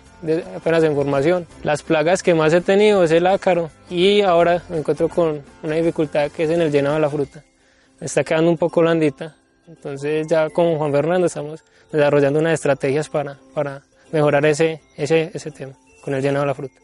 apenas 0.55 0.83
en 0.83 0.95
formación. 0.95 1.47
Las 1.63 1.83
plagas 1.83 2.23
que 2.23 2.33
más 2.33 2.53
he 2.53 2.61
tenido 2.61 3.03
es 3.03 3.11
el 3.11 3.27
ácaro 3.27 3.69
y 3.89 4.21
ahora 4.21 4.63
me 4.69 4.77
encuentro 4.77 5.09
con 5.09 5.41
una 5.61 5.75
dificultad 5.75 6.31
que 6.31 6.43
es 6.43 6.49
en 6.49 6.61
el 6.61 6.71
llenado 6.71 6.95
de 6.95 7.01
la 7.01 7.09
fruta. 7.09 7.43
Está 7.99 8.23
quedando 8.23 8.49
un 8.51 8.57
poco 8.57 8.81
blandita. 8.81 9.35
Entonces 9.67 10.27
ya 10.27 10.49
con 10.49 10.77
Juan 10.77 10.91
Fernando 10.91 11.27
estamos 11.27 11.63
desarrollando 11.91 12.39
unas 12.39 12.53
estrategias 12.53 13.09
para, 13.09 13.39
para 13.53 13.81
mejorar 14.11 14.45
ese, 14.45 14.81
ese, 14.97 15.31
ese 15.33 15.51
tema 15.51 15.73
con 16.03 16.13
el 16.13 16.21
llenado 16.21 16.41
de 16.41 16.47
la 16.47 16.53
fruta. 16.53 16.75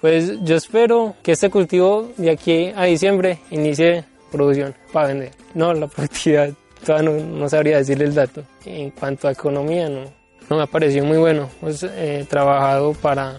Pues 0.00 0.42
yo 0.42 0.56
espero 0.56 1.14
que 1.22 1.32
este 1.32 1.50
cultivo 1.50 2.10
de 2.16 2.30
aquí 2.30 2.72
a 2.74 2.84
diciembre 2.84 3.38
inicie 3.50 4.04
producción 4.32 4.74
para 4.92 5.08
vender. 5.08 5.30
No, 5.54 5.72
la 5.74 5.86
productividad 5.88 6.52
todavía 6.84 7.10
no, 7.10 7.24
no 7.24 7.48
sabría 7.48 7.76
decirle 7.76 8.06
el 8.06 8.14
dato. 8.14 8.42
En 8.64 8.90
cuanto 8.90 9.28
a 9.28 9.32
economía, 9.32 9.88
no, 9.88 10.04
no 10.50 10.56
me 10.56 10.62
ha 10.62 10.66
parecido 10.66 11.04
muy 11.04 11.18
bueno. 11.18 11.48
Hemos 11.60 11.84
eh, 11.84 12.26
trabajado 12.28 12.94
para, 12.94 13.38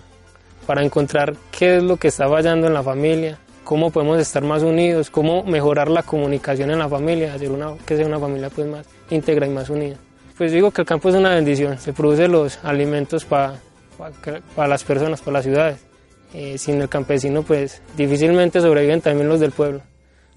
para 0.65 0.83
encontrar 0.83 1.35
qué 1.51 1.77
es 1.77 1.83
lo 1.83 1.97
que 1.97 2.07
está 2.07 2.29
fallando 2.29 2.67
en 2.67 2.73
la 2.73 2.83
familia, 2.83 3.37
cómo 3.63 3.91
podemos 3.91 4.19
estar 4.19 4.43
más 4.43 4.63
unidos, 4.63 5.09
cómo 5.09 5.43
mejorar 5.43 5.89
la 5.89 6.03
comunicación 6.03 6.71
en 6.71 6.79
la 6.79 6.89
familia, 6.89 7.33
hacer 7.33 7.51
una, 7.51 7.73
que 7.85 7.95
sea 7.95 8.05
una 8.05 8.19
familia 8.19 8.49
pues 8.49 8.67
más 8.67 8.85
íntegra 9.09 9.47
y 9.47 9.49
más 9.49 9.69
unida. 9.69 9.97
Pues 10.37 10.51
digo 10.51 10.71
que 10.71 10.81
el 10.81 10.87
campo 10.87 11.09
es 11.09 11.15
una 11.15 11.29
bendición, 11.29 11.77
se 11.77 11.93
producen 11.93 12.31
los 12.31 12.63
alimentos 12.63 13.25
para, 13.25 13.55
para, 13.97 14.41
para 14.55 14.67
las 14.67 14.83
personas, 14.83 15.21
para 15.21 15.33
las 15.33 15.45
ciudades 15.45 15.93
eh, 16.33 16.57
sin 16.57 16.81
el 16.81 16.89
campesino 16.89 17.43
pues 17.43 17.81
difícilmente 17.95 18.59
sobreviven 18.59 19.01
también 19.01 19.29
los 19.29 19.39
del 19.39 19.51
pueblo. 19.51 19.81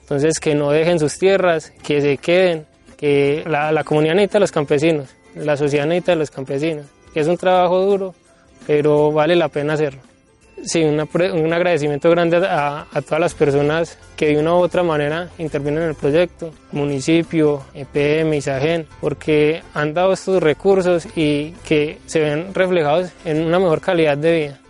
Entonces 0.01 0.39
que 0.41 0.55
no 0.55 0.71
dejen 0.71 0.99
sus 0.99 1.19
tierras, 1.19 1.73
que 1.83 2.03
se 2.03 2.19
queden, 2.19 2.67
que 2.99 3.43
la, 3.47 3.73
la 3.73 3.83
comunidad 3.83 4.15
necesita 4.15 4.39
a 4.39 4.41
los 4.43 4.53
campesinos, 4.53 5.09
la 5.35 5.57
sociedad 5.57 5.87
necesita 5.87 6.13
a 6.13 6.17
los 6.17 6.31
campesinos, 6.31 6.87
que 7.15 7.21
es 7.21 7.27
un 7.29 7.39
trabajo 7.39 7.81
duro, 7.81 8.15
pero 8.67 9.11
vale 9.11 9.37
la 9.37 9.49
pena 9.49 9.73
hacerlo. 9.73 10.01
Sí, 10.63 10.83
una, 10.83 11.07
un 11.35 11.53
agradecimiento 11.53 12.11
grande 12.11 12.39
a, 12.39 12.87
a, 12.91 13.03
todas 13.03 13.21
las 13.21 13.35
personas 13.35 13.99
que 14.17 14.29
de 14.29 14.39
una 14.39 14.55
u 14.55 14.59
otra 14.59 14.83
manera 14.83 15.29
intervienen 15.39 15.83
en 15.83 15.89
el 15.91 15.95
proyecto, 15.95 16.53
municipio, 16.73 17.63
EPM, 17.75 18.35
ISAGEN, 18.35 18.87
porque 19.01 19.63
han 19.75 19.93
dado 19.93 20.15
estos 20.15 20.43
recursos 20.43 21.07
y 21.15 21.51
que 21.67 21.99
se 22.07 22.21
ven 22.21 22.55
reflejados 22.55 23.11
en 23.25 23.45
una 23.45 23.59
mejor 23.59 23.81
calidad 23.81 24.17
de 24.17 24.33
vida. 24.33 24.61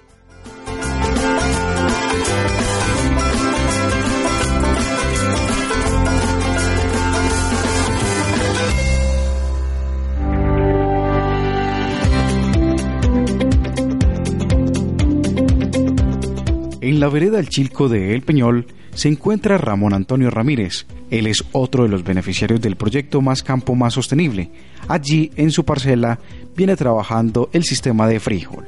En 16.87 17.01
la 17.01 17.09
vereda 17.09 17.39
del 17.39 17.49
Chilco 17.49 17.89
de 17.89 18.15
El 18.15 18.23
Peñol 18.23 18.65
se 18.95 19.09
encuentra 19.09 19.59
Ramón 19.59 19.93
Antonio 19.93 20.31
Ramírez. 20.31 20.87
Él 21.11 21.27
es 21.27 21.43
otro 21.51 21.83
de 21.83 21.89
los 21.89 22.05
beneficiarios 22.05 22.61
del 22.61 22.77
proyecto 22.77 23.21
Más 23.21 23.43
Campo 23.43 23.75
Más 23.75 23.95
Sostenible. 23.95 24.53
Allí, 24.87 25.33
en 25.35 25.51
su 25.51 25.65
parcela, 25.65 26.21
viene 26.55 26.77
trabajando 26.77 27.51
el 27.53 27.65
sistema 27.65 28.07
de 28.07 28.21
frijol. 28.21 28.65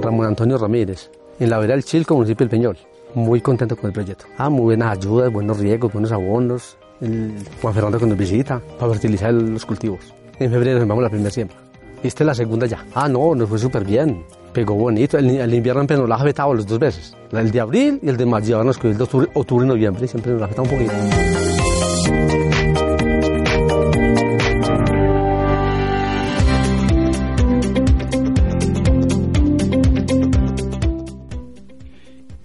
Ramón 0.00 0.26
Antonio 0.26 0.56
Ramírez, 0.56 1.10
en 1.40 1.50
la 1.50 1.58
vereda 1.58 1.74
del 1.74 1.84
Chilco, 1.84 2.14
municipio 2.14 2.46
del 2.46 2.50
Peñol. 2.50 2.78
Muy 3.16 3.40
contento 3.40 3.74
con 3.74 3.88
el 3.88 3.92
proyecto. 3.92 4.26
Ah, 4.38 4.48
muy 4.48 4.66
buenas 4.66 4.98
ayudas, 4.98 5.32
buenos 5.32 5.58
riegos, 5.58 5.92
buenos 5.92 6.12
abonos, 6.12 6.76
Juan 7.60 7.74
Fernando 7.74 7.98
que 7.98 8.06
nos 8.06 8.16
visita 8.16 8.60
para 8.78 8.92
fertilizar 8.92 9.32
los 9.32 9.66
cultivos. 9.66 10.14
En 10.38 10.50
febrero 10.50 10.78
sembramos 10.78 11.02
la 11.02 11.10
primera 11.10 11.30
siembra. 11.30 11.56
Y 12.02 12.08
esta 12.08 12.24
es 12.24 12.26
la 12.26 12.34
segunda 12.34 12.66
ya. 12.66 12.84
Ah, 12.94 13.08
no, 13.08 13.34
nos 13.34 13.48
fue 13.48 13.58
súper 13.58 13.84
bien. 13.84 14.24
Pegó 14.52 14.74
bonito. 14.74 15.18
El, 15.18 15.54
invierno 15.54 15.84
nos 15.84 16.08
la 16.08 16.16
ha 16.16 16.18
afectado 16.18 16.54
los 16.54 16.66
dos 16.66 16.78
veces. 16.78 17.16
El 17.32 17.50
de 17.50 17.60
abril 17.60 18.00
y 18.02 18.08
el 18.08 18.16
de 18.16 18.26
mayo. 18.26 18.56
Ahora 18.56 18.66
nos 18.66 18.82
el 18.84 18.96
de 18.96 19.04
octubre, 19.04 19.28
octubre 19.34 19.64
y 19.64 19.68
noviembre. 19.68 20.06
Siempre 20.06 20.32
nos 20.32 20.42
ha 20.42 20.44
afectado 20.46 20.68
un 20.68 20.78
poquito. 20.78 22.41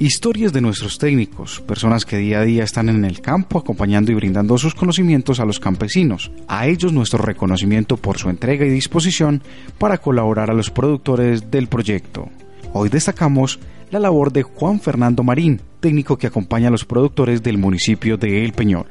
Historias 0.07 0.53
de 0.53 0.61
nuestros 0.61 0.99
técnicos, 0.99 1.59
personas 1.59 2.05
que 2.05 2.15
día 2.15 2.39
a 2.39 2.45
día 2.45 2.63
están 2.63 2.87
en 2.87 3.03
el 3.03 3.19
campo 3.19 3.59
acompañando 3.59 4.09
y 4.09 4.15
brindando 4.15 4.57
sus 4.57 4.73
conocimientos 4.73 5.41
a 5.41 5.45
los 5.45 5.59
campesinos. 5.59 6.31
A 6.47 6.65
ellos 6.65 6.93
nuestro 6.93 7.21
reconocimiento 7.21 7.97
por 7.97 8.17
su 8.17 8.29
entrega 8.29 8.65
y 8.65 8.69
disposición 8.69 9.43
para 9.77 9.97
colaborar 9.97 10.49
a 10.49 10.53
los 10.53 10.69
productores 10.69 11.51
del 11.51 11.67
proyecto. 11.67 12.29
Hoy 12.71 12.87
destacamos 12.87 13.59
la 13.91 13.99
labor 13.99 14.31
de 14.31 14.43
Juan 14.43 14.79
Fernando 14.79 15.23
Marín, 15.23 15.59
técnico 15.81 16.17
que 16.17 16.27
acompaña 16.27 16.69
a 16.69 16.71
los 16.71 16.85
productores 16.85 17.43
del 17.43 17.57
municipio 17.57 18.15
de 18.15 18.45
El 18.45 18.53
Peñol. 18.53 18.85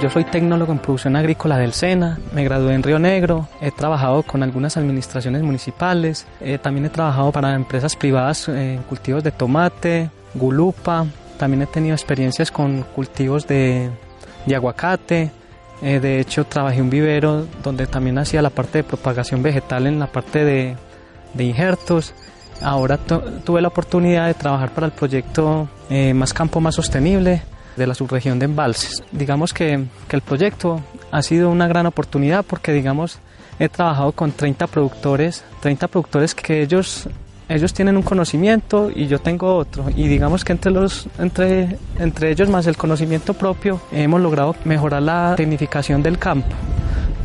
Yo 0.00 0.08
soy 0.08 0.24
tecnólogo 0.24 0.72
en 0.72 0.78
producción 0.78 1.14
agrícola 1.14 1.58
del 1.58 1.74
SENA, 1.74 2.18
me 2.32 2.42
gradué 2.42 2.74
en 2.74 2.82
Río 2.82 2.98
Negro, 2.98 3.48
he 3.60 3.70
trabajado 3.70 4.22
con 4.22 4.42
algunas 4.42 4.78
administraciones 4.78 5.42
municipales, 5.42 6.26
eh, 6.40 6.56
también 6.56 6.86
he 6.86 6.88
trabajado 6.88 7.32
para 7.32 7.54
empresas 7.54 7.96
privadas 7.96 8.48
en 8.48 8.82
cultivos 8.84 9.22
de 9.22 9.30
tomate, 9.30 10.08
gulupa, 10.32 11.04
también 11.38 11.62
he 11.62 11.66
tenido 11.66 11.94
experiencias 11.94 12.50
con 12.50 12.82
cultivos 12.94 13.46
de, 13.46 13.90
de 14.46 14.54
aguacate, 14.56 15.32
eh, 15.82 16.00
de 16.00 16.18
hecho 16.18 16.46
trabajé 16.46 16.80
un 16.80 16.88
vivero 16.88 17.46
donde 17.62 17.86
también 17.86 18.16
hacía 18.16 18.40
la 18.40 18.50
parte 18.50 18.78
de 18.78 18.84
propagación 18.84 19.42
vegetal 19.42 19.86
en 19.86 19.98
la 19.98 20.06
parte 20.06 20.46
de, 20.46 20.76
de 21.34 21.44
injertos. 21.44 22.14
Ahora 22.62 22.96
tuve 22.96 23.60
la 23.60 23.68
oportunidad 23.68 24.26
de 24.28 24.34
trabajar 24.34 24.70
para 24.70 24.86
el 24.86 24.92
proyecto 24.92 25.68
eh, 25.90 26.14
Más 26.14 26.32
Campo 26.32 26.60
Más 26.60 26.74
Sostenible, 26.74 27.42
de 27.76 27.86
la 27.86 27.94
subregión 27.94 28.38
de 28.38 28.46
embalses. 28.46 29.02
Digamos 29.12 29.52
que, 29.52 29.84
que, 30.08 30.16
el 30.16 30.22
proyecto 30.22 30.82
ha 31.10 31.22
sido 31.22 31.50
una 31.50 31.68
gran 31.68 31.86
oportunidad 31.86 32.44
porque, 32.44 32.72
digamos, 32.72 33.18
he 33.58 33.68
trabajado 33.68 34.12
con 34.12 34.32
30 34.32 34.66
productores, 34.66 35.44
30 35.60 35.88
productores 35.88 36.34
que 36.34 36.62
ellos, 36.62 37.08
ellos 37.48 37.74
tienen 37.74 37.96
un 37.96 38.02
conocimiento 38.02 38.90
y 38.94 39.06
yo 39.06 39.18
tengo 39.18 39.54
otro. 39.54 39.86
Y 39.94 40.08
digamos 40.08 40.44
que 40.44 40.52
entre, 40.52 40.72
los, 40.72 41.08
entre, 41.18 41.78
entre 41.98 42.30
ellos 42.30 42.48
más 42.48 42.66
el 42.66 42.76
conocimiento 42.76 43.34
propio 43.34 43.80
hemos 43.92 44.20
logrado 44.20 44.56
mejorar 44.64 45.02
la 45.02 45.34
tecnificación 45.36 46.02
del 46.02 46.18
campo. 46.18 46.54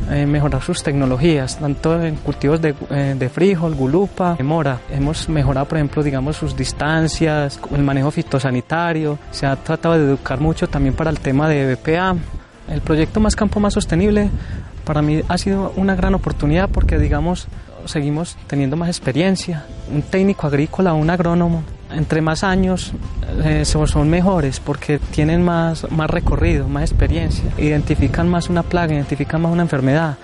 Eh, 0.09 0.27
mejorar 0.27 0.61
sus 0.61 0.83
tecnologías, 0.83 1.57
tanto 1.57 1.99
en 1.99 2.15
cultivos 2.17 2.61
de, 2.61 2.75
eh, 2.91 3.15
de, 3.17 3.29
frijol, 3.29 3.73
gulupa, 3.73 4.37
mora. 4.43 4.79
Hemos 4.91 5.27
mejorado, 5.29 5.67
por 5.67 5.79
ejemplo, 5.79 6.03
digamos, 6.03 6.37
sus 6.37 6.55
distancias, 6.55 7.59
el 7.73 7.81
manejo 7.81 8.11
fitosanitario. 8.11 9.17
Se 9.31 9.47
ha 9.47 9.55
tratado 9.55 9.97
de 9.97 10.05
educar 10.05 10.39
mucho 10.39 10.67
también 10.67 10.93
para 10.93 11.09
el 11.09 11.19
tema 11.19 11.49
de 11.49 11.73
BPA. 11.73 12.15
El 12.69 12.81
proyecto 12.81 13.19
Más 13.19 13.35
Campo 13.35 13.59
Más 13.59 13.73
Sostenible 13.73 14.29
para 14.83 15.01
mí 15.01 15.21
ha 15.27 15.37
sido 15.39 15.73
una 15.75 15.95
gran 15.95 16.13
oportunidad 16.13 16.69
porque, 16.69 16.99
digamos, 16.99 17.47
seguimos 17.85 18.37
teniendo 18.47 18.75
más 18.75 18.89
experiencia. 18.89 19.65
Un 19.91 20.03
técnico 20.03 20.45
agrícola, 20.45 20.93
un 20.93 21.09
agrónomo, 21.09 21.63
entre 21.95 22.21
más 22.21 22.43
años 22.43 22.93
eh, 23.43 23.65
son 23.65 24.09
mejores 24.09 24.59
porque 24.59 24.99
tienen 24.99 25.43
más, 25.43 25.89
más 25.91 26.09
recorrido, 26.09 26.67
más 26.67 26.83
experiencia, 26.91 27.43
identifican 27.57 28.29
más 28.29 28.49
una 28.49 28.63
plaga, 28.63 28.93
identifican 28.93 29.41
más 29.41 29.51
una 29.51 29.63
enfermedad. 29.63 30.17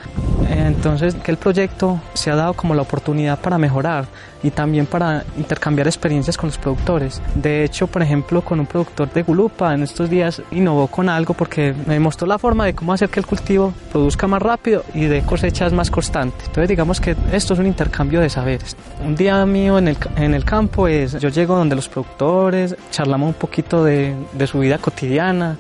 Entonces, 0.50 1.16
que 1.16 1.32
el 1.32 1.38
proyecto 1.38 2.00
se 2.14 2.32
ha 2.32 2.36
dado 2.36 2.54
como 2.54 2.74
la 2.76 2.82
oportunidad 2.82 3.40
para 3.40 3.58
mejorar 3.58 4.06
y 4.44 4.52
también 4.52 4.86
para 4.86 5.24
intercambiar 5.38 5.88
experiencias 5.88 6.38
con 6.38 6.50
los 6.50 6.58
productores. 6.58 7.22
De 7.36 7.64
hecho, 7.64 7.88
por 7.88 8.02
ejemplo, 8.02 8.42
con 8.42 8.60
un 8.60 8.66
productor 8.66 9.12
de 9.12 9.24
Gulupa 9.24 9.74
en 9.74 9.84
estos 9.84 10.10
días 10.10 10.42
innovó 10.52 10.88
con 10.88 11.10
algo 11.10 11.34
porque 11.34 11.76
me 11.86 12.00
mostró 12.00 12.28
la 12.28 12.40
forma 12.40 12.66
de 12.66 12.74
cómo 12.74 12.94
hacer 12.94 13.10
que 13.10 13.20
el 13.20 13.26
cultivo 13.26 13.74
produzca 13.92 14.28
más 14.28 14.42
rápido 14.42 14.84
y 14.94 15.06
de 15.06 15.22
cosechas 15.22 15.74
más 15.74 15.92
constantes. 15.92 16.48
Entonces, 16.48 16.70
digamos 16.70 17.00
que 17.00 17.16
esto 17.32 17.54
es 17.54 17.60
un 17.60 17.68
intercambio 17.68 18.20
de 18.22 18.30
saberes. 18.30 18.76
Un 19.06 19.16
día 19.16 19.46
mío 19.46 19.78
en 19.78 19.90
el, 19.90 19.98
en 20.16 20.34
el 20.34 20.44
campo 20.44 20.88
es, 20.88 21.20
yo 21.20 21.30
llego 21.30 21.56
donde 21.56 21.76
los 21.76 21.88
productores, 21.88 22.76
charlamos 22.92 23.28
un 23.28 23.34
poquito 23.36 23.84
de, 23.84 24.16
de 24.34 24.48
su 24.48 24.60
vida 24.60 24.78
cotidiana, 24.78 25.58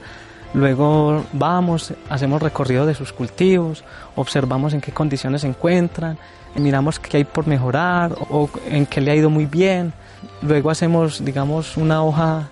Luego 0.53 1.23
vamos, 1.31 1.93
hacemos 2.09 2.41
recorrido 2.41 2.85
de 2.85 2.93
sus 2.93 3.13
cultivos, 3.13 3.83
observamos 4.15 4.73
en 4.73 4.81
qué 4.81 4.91
condiciones 4.91 5.41
se 5.41 5.47
encuentran, 5.47 6.17
miramos 6.55 6.99
qué 6.99 7.17
hay 7.17 7.23
por 7.23 7.47
mejorar 7.47 8.13
o 8.29 8.49
en 8.69 8.85
qué 8.85 8.99
le 8.99 9.11
ha 9.11 9.15
ido 9.15 9.29
muy 9.29 9.45
bien. 9.45 9.93
luego 10.41 10.69
hacemos, 10.69 11.23
digamos, 11.23 11.77
una 11.77 12.03
hoja 12.03 12.49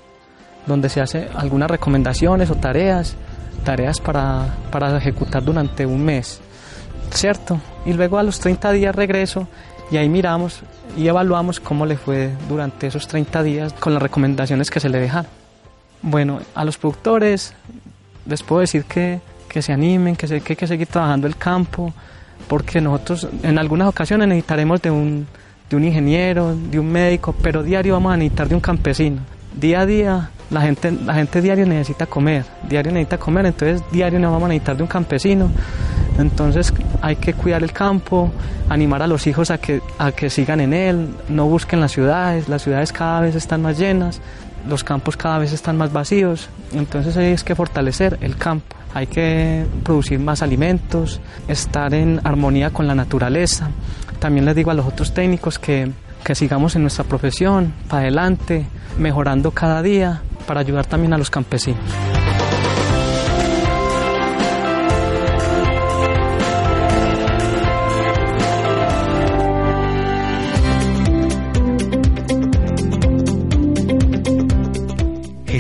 donde 0.66 0.88
se 0.88 1.02
hace 1.02 1.28
algunas 1.36 1.70
recomendaciones 1.70 2.50
o 2.50 2.56
tareas, 2.56 3.16
tareas 3.66 4.00
para, 4.00 4.56
para 4.72 4.96
ejecutar 4.98 5.44
durante 5.44 5.86
un 5.86 6.04
mes, 6.06 6.40
¿cierto? 7.12 7.60
Y 7.86 7.94
luego 7.94 8.18
a 8.18 8.24
los 8.24 8.40
30 8.40 8.72
días 8.72 8.96
regreso 8.96 9.48
y 9.92 9.98
ahí 9.98 10.08
miramos 10.08 10.62
y 10.98 11.08
evaluamos 11.08 11.60
cómo 11.60 11.86
le 11.86 11.98
fue 11.98 12.32
durante 12.48 12.88
esos 12.88 13.08
30 13.08 13.44
días 13.44 13.74
con 13.74 13.94
las 13.94 14.02
recomendaciones 14.02 14.70
que 14.70 14.80
se 14.80 14.90
le 14.90 15.00
dejaron. 15.00 15.30
Bueno, 16.02 16.40
a 16.56 16.64
los 16.64 16.78
productores 16.78 17.54
les 18.30 18.44
puedo 18.44 18.62
decir 18.62 18.86
que, 18.86 19.20
que 19.50 19.62
se 19.62 19.74
animen, 19.74 20.16
que, 20.16 20.28
se, 20.28 20.42
que 20.42 20.54
hay 20.54 20.58
que 20.58 20.68
seguir 20.68 20.88
trabajando 20.88 21.28
el 21.28 21.36
campo, 21.36 21.94
porque 22.48 22.80
nosotros 22.80 23.28
en 23.44 23.58
algunas 23.58 23.88
ocasiones 23.88 24.28
necesitaremos 24.28 24.82
de 24.82 24.92
un, 24.92 25.28
de 25.70 25.76
un 25.76 25.84
ingeniero, 25.84 26.56
de 26.56 26.80
un 26.80 26.92
médico, 26.92 27.36
pero 27.42 27.64
diario 27.64 27.94
vamos 27.94 28.14
a 28.14 28.18
necesitar 28.18 28.48
de 28.48 28.56
un 28.56 28.62
campesino. 28.62 29.18
Día 29.60 29.82
a 29.82 29.86
día 29.86 30.30
la 30.50 30.62
gente, 30.62 30.92
la 30.92 31.14
gente 31.14 31.42
diario 31.42 31.66
necesita 31.66 32.06
comer, 32.06 32.46
diario 32.68 32.92
necesita 32.92 33.18
comer, 33.18 33.46
entonces 33.46 33.84
diario 33.92 34.20
nos 34.20 34.32
vamos 34.32 34.46
a 34.46 34.50
necesitar 34.50 34.78
de 34.78 34.84
un 34.84 34.90
campesino. 34.90 35.50
Entonces 36.18 36.74
hay 37.02 37.16
que 37.16 37.34
cuidar 37.34 37.64
el 37.64 37.72
campo, 37.72 38.32
animar 38.68 39.02
a 39.02 39.08
los 39.08 39.26
hijos 39.28 39.52
a 39.52 39.58
que, 39.58 39.82
a 39.98 40.12
que 40.12 40.30
sigan 40.30 40.60
en 40.60 40.74
él, 40.74 41.10
no 41.30 41.46
busquen 41.46 41.80
las 41.80 41.92
ciudades, 41.92 42.50
las 42.50 42.64
ciudades 42.64 42.92
cada 42.92 43.22
vez 43.22 43.36
están 43.36 43.62
más 43.62 43.78
llenas, 43.78 44.22
los 44.68 44.84
campos 44.84 45.16
cada 45.16 45.38
vez 45.38 45.54
están 45.54 45.78
más 45.78 45.94
vacíos, 45.94 46.50
entonces 46.74 47.16
hay 47.18 47.36
que 47.38 47.56
fortalecer 47.56 48.18
el 48.22 48.36
campo, 48.36 48.76
hay 48.94 49.08
que 49.08 49.66
producir 49.84 50.20
más 50.20 50.42
alimentos, 50.42 51.22
estar 51.48 51.94
en 51.94 52.22
armonía 52.24 52.72
con 52.72 52.88
la 52.88 52.96
naturaleza. 52.96 53.70
También 54.20 54.46
les 54.46 54.56
digo 54.56 54.72
a 54.72 54.74
los 54.74 54.86
otros 54.86 55.14
técnicos 55.14 55.60
que, 55.60 55.92
que 56.24 56.36
sigamos 56.36 56.76
en 56.76 56.82
nuestra 56.82 57.04
profesión, 57.04 57.74
para 57.88 58.04
adelante, 58.04 58.66
mejorando 58.98 59.52
cada 59.52 59.82
día, 59.82 60.22
para 60.46 60.60
ayudar 60.60 60.86
también 60.86 61.14
a 61.14 61.18
los 61.18 61.30
campesinos. 61.30 61.80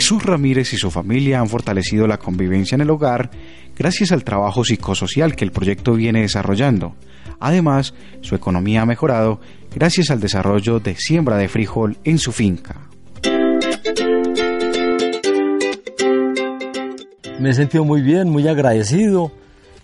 Jesús 0.10 0.24
Ramírez 0.24 0.74
y 0.74 0.78
su 0.78 0.90
familia 0.90 1.40
han 1.40 1.50
fortalecido 1.50 2.08
la 2.08 2.18
convivencia 2.18 2.74
en 2.74 2.82
el 2.82 2.90
hogar 2.90 3.30
gracias 3.78 4.12
al 4.12 4.24
trabajo 4.24 4.66
psicosocial 4.66 5.36
que 5.36 5.46
el 5.46 5.52
proyecto 5.52 5.94
viene 5.94 6.22
desarrollando. 6.22 6.96
Además, 7.40 7.94
su 8.22 8.34
economía 8.34 8.82
ha 8.82 8.86
mejorado 8.88 9.40
gracias 9.72 10.10
al 10.10 10.20
desarrollo 10.20 10.80
de 10.80 10.96
siembra 10.96 11.38
de 11.38 11.48
frijol 11.48 12.00
en 12.06 12.18
su 12.18 12.32
finca. 12.32 12.90
Me 17.40 17.52
he 17.52 17.54
sentido 17.54 17.86
muy 17.86 18.02
bien, 18.02 18.32
muy 18.32 18.48
agradecido, 18.48 19.32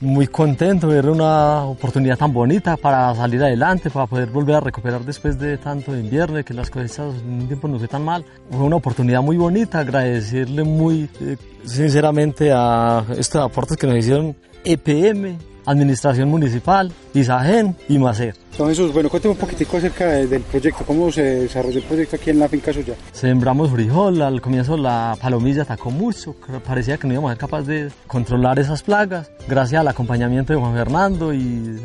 muy 0.01 0.27
contento 0.27 0.87
de 0.87 0.95
ver 0.95 1.09
una 1.09 1.63
oportunidad 1.63 2.17
tan 2.17 2.33
bonita 2.33 2.77
para 2.77 3.13
salir 3.15 3.41
adelante, 3.43 3.89
para 3.89 4.07
poder 4.07 4.29
volver 4.29 4.55
a 4.55 4.59
recuperar 4.59 5.01
después 5.01 5.39
de 5.39 5.57
tanto 5.57 5.95
invierno, 5.97 6.43
que 6.43 6.53
las 6.53 6.69
cosechas 6.69 7.15
en 7.21 7.41
un 7.41 7.47
tiempo 7.47 7.67
no 7.67 7.79
fue 7.79 7.87
tan 7.87 8.03
mal. 8.03 8.25
Fue 8.49 8.61
una 8.61 8.75
oportunidad 8.75 9.21
muy 9.21 9.37
bonita, 9.37 9.79
agradecerle 9.79 10.63
muy 10.63 11.09
eh, 11.21 11.37
sinceramente 11.63 12.51
a 12.53 13.05
estos 13.17 13.41
aportes 13.41 13.77
que 13.77 13.87
nos 13.87 13.97
hicieron 13.97 14.35
EPM, 14.63 15.37
Administración 15.65 16.29
Municipal, 16.29 16.91
Isagen 17.13 17.75
y 17.89 17.97
Macer. 17.97 18.35
Don 18.57 18.69
Jesús, 18.69 18.93
bueno, 18.93 19.09
cuénteme 19.09 19.33
un 19.33 19.39
poquitico 19.39 19.77
acerca 19.77 20.07
del 20.07 20.41
proyecto, 20.43 20.85
cómo 20.85 21.11
se 21.11 21.21
desarrolló 21.21 21.79
el 21.79 21.83
proyecto 21.83 22.15
aquí 22.15 22.29
en 22.29 22.39
la 22.39 22.47
finca 22.47 22.71
suya. 22.71 22.95
Sembramos 23.11 23.71
frijol, 23.71 24.21
al 24.21 24.41
comienzo 24.41 24.77
la 24.77 25.17
palomilla 25.19 25.63
atacó 25.63 25.91
mucho, 25.91 26.35
parecía 26.65 26.97
que 26.97 27.07
no 27.07 27.13
íbamos 27.13 27.31
a 27.31 27.33
ser 27.33 27.39
capaces 27.39 27.67
de 27.67 27.91
controlar 28.07 28.59
esas 28.59 28.81
plagas. 28.81 29.29
Gracias 29.47 29.81
al 29.81 29.87
acompañamiento 29.87 30.53
de 30.53 30.59
Juan 30.59 30.73
Fernando 30.73 31.33
y 31.33 31.81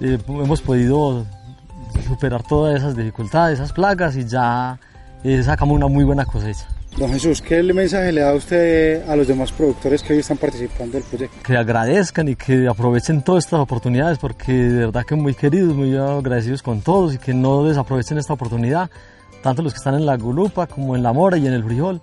eh, 0.00 0.18
hemos 0.28 0.62
podido 0.62 1.26
superar 2.06 2.42
todas 2.42 2.76
esas 2.76 2.96
dificultades, 2.96 3.58
esas 3.58 3.72
plagas 3.72 4.16
y 4.16 4.24
ya 4.24 4.78
eh, 5.22 5.42
sacamos 5.42 5.76
una 5.76 5.86
muy 5.86 6.04
buena 6.04 6.24
cosecha. 6.24 6.66
Don 6.96 7.10
Jesús, 7.10 7.40
¿qué 7.40 7.62
mensaje 7.62 8.12
le 8.12 8.20
da 8.20 8.34
usted 8.34 9.08
a 9.08 9.14
los 9.14 9.26
demás 9.26 9.52
productores 9.52 10.02
que 10.02 10.12
hoy 10.12 10.18
están 10.18 10.36
participando 10.36 10.94
del 10.94 11.04
proyecto? 11.04 11.36
Que 11.42 11.56
agradezcan 11.56 12.28
y 12.28 12.36
que 12.36 12.66
aprovechen 12.68 13.22
todas 13.22 13.44
estas 13.44 13.60
oportunidades 13.60 14.18
porque 14.18 14.52
de 14.52 14.86
verdad 14.86 15.06
que 15.06 15.14
muy 15.14 15.34
queridos, 15.34 15.74
muy 15.74 15.96
agradecidos 15.96 16.62
con 16.62 16.82
todos 16.82 17.14
y 17.14 17.18
que 17.18 17.32
no 17.32 17.64
desaprovechen 17.64 18.18
esta 18.18 18.32
oportunidad, 18.32 18.90
tanto 19.42 19.62
los 19.62 19.72
que 19.72 19.78
están 19.78 19.94
en 19.94 20.04
la 20.04 20.16
Gulupa 20.16 20.66
como 20.66 20.96
en 20.96 21.02
la 21.02 21.12
Mora 21.12 21.38
y 21.38 21.46
en 21.46 21.52
el 21.52 21.64
Frijol, 21.64 22.00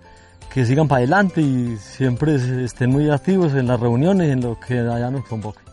que 0.52 0.65
sigan 0.65 0.88
para 0.88 1.00
adelante 1.00 1.41
y 1.41 1.78
siempre 1.78 2.36
estén 2.63 2.89
muy 2.89 3.10
activos 3.10 3.54
en 3.54 3.67
las 3.67 3.80
reuniones 3.80 4.30
y 4.30 4.32
en 4.32 4.41
lo 4.41 4.60
que 4.60 4.80
allá 4.80 5.12
nos 5.12 5.26
convoquen. 5.26 5.63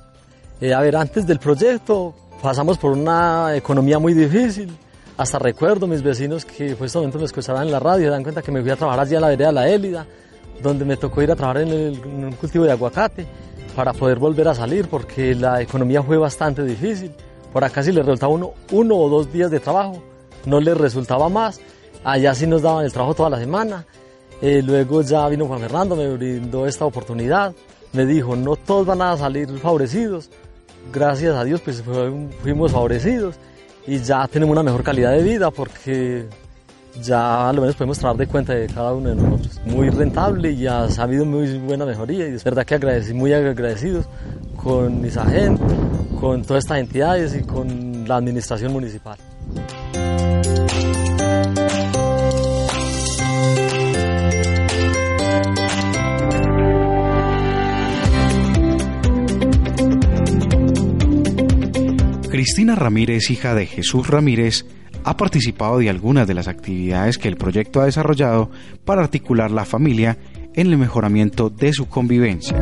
Eh, 0.61 0.75
a 0.75 0.81
ver, 0.81 0.97
antes 0.97 1.27
del 1.27 1.39
proyecto 1.39 2.15
pasamos 2.43 2.77
por 2.79 2.93
una 2.93 3.55
economía 3.55 3.99
muy 3.99 4.13
difícil, 4.13 4.77
hasta 5.17 5.39
recuerdo 5.39 5.87
mis 5.87 6.03
vecinos 6.03 6.45
que 6.45 6.77
momento 6.77 7.19
me 7.19 7.25
escuchaban 7.25 7.67
en 7.67 7.73
la 7.73 7.79
radio, 7.79 8.11
dan 8.11 8.23
cuenta 8.23 8.43
que 8.43 8.51
me 8.51 8.61
fui 8.63 8.71
a 8.71 8.77
trabajar 8.77 9.01
allí 9.01 9.15
a 9.15 9.21
la 9.21 9.29
vereda 9.29 9.53
la 9.53 9.69
Élida, 9.69 10.07
donde 10.61 10.85
me 10.85 10.97
tocó 10.97 11.23
ir 11.23 11.31
a 11.31 11.37
trabajar 11.37 11.63
en, 11.63 12.25
un 12.25 12.33
cultivo 12.33 12.65
de 12.65 12.73
aguacate 12.73 13.27
para 13.77 13.93
poder 13.93 14.19
volver 14.19 14.49
a 14.49 14.55
salir 14.55 14.89
porque 14.89 15.35
la 15.35 15.63
economía 15.63 16.03
fue 16.03 16.17
bastante 16.17 16.65
difícil. 16.65 17.13
Por 17.53 17.63
acá 17.63 17.83
sí 17.83 17.93
les 17.93 18.05
resultaba 18.05 18.33
uno, 18.33 18.55
uno 18.73 18.97
o 18.97 19.09
dos 19.09 19.33
días 19.33 19.51
de 19.51 19.61
trabajo, 19.61 20.03
no 20.47 20.61
les 20.61 20.77
resultaba 20.77 21.29
más. 21.29 21.61
Allá 22.03 22.35
sí 22.35 22.47
nos 22.47 22.63
daban 22.63 22.85
el 22.85 22.93
trabajo 22.93 23.15
toda 23.15 23.31
la 23.31 23.39
semana. 23.39 23.87
Eh, 24.43 24.63
luego 24.63 25.03
ya 25.03 25.29
vino 25.29 25.47
Juan 25.47 25.61
Fernando, 25.61 25.95
me 25.95 26.09
brindó 26.09 26.67
esta 26.67 26.85
oportunidad. 26.85 27.55
Me 27.93 28.05
dijo, 28.05 28.35
no 28.35 28.57
todos 28.57 28.85
van 28.85 29.03
a 29.03 29.17
salir 29.17 29.49
favorecidos. 29.61 30.29
Gracias 30.93 31.37
a 31.37 31.45
Dios 31.45 31.61
pues 31.61 31.83
fuimos 32.43 32.73
favorecidos 32.73 33.37
y 33.87 33.99
ya 33.99 34.27
tenemos 34.29 34.53
una 34.53 34.63
mejor 34.63 34.83
calidad 34.83 35.13
de 35.13 35.23
vida 35.23 35.51
porque 35.51 36.27
ya 37.03 37.49
al 37.49 37.61
menos 37.61 37.75
podemos 37.75 37.99
trabajar 37.99 38.27
de 38.27 38.27
cuenta 38.31 38.55
de 38.55 38.67
cada 38.67 38.93
uno 38.95 39.11
de 39.11 39.17
nosotros. 39.17 39.61
Muy 39.67 39.91
rentable 39.91 40.53
y 40.53 40.67
ha 40.67 40.87
habido 40.99 41.25
muy 41.25 41.59
buena 41.59 41.85
mejoría 41.85 42.29
y 42.29 42.35
es 42.35 42.45
verdad 42.45 42.65
que 42.65 42.75
agradeci, 42.75 43.13
muy 43.13 43.33
agradecidos 43.33 44.07
con 44.57 45.05
Isagen, 45.05 45.59
con 46.21 46.43
todas 46.43 46.65
estas 46.65 46.79
entidades 46.79 47.35
y 47.35 47.43
con 47.43 48.09
la 48.09 48.17
administración 48.17 48.73
municipal. 48.73 49.19
Cristina 62.35 62.75
Ramírez, 62.75 63.31
hija 63.31 63.55
de 63.55 63.65
Jesús 63.65 64.09
Ramírez, 64.09 64.67
ha 65.05 65.17
participado 65.17 65.79
de 65.79 65.89
algunas 65.89 66.27
de 66.27 66.35
las 66.35 66.49
actividades 66.49 67.17
que 67.17 67.29
el 67.29 67.37
proyecto 67.37 67.81
ha 67.81 67.85
desarrollado 67.85 68.51
para 68.85 69.03
articular 69.03 69.53
la 69.53 69.65
familia 69.65 70.19
en 70.53 70.67
el 70.67 70.77
mejoramiento 70.77 71.49
de 71.49 71.73
su 71.73 71.89
convivencia. 71.89 72.59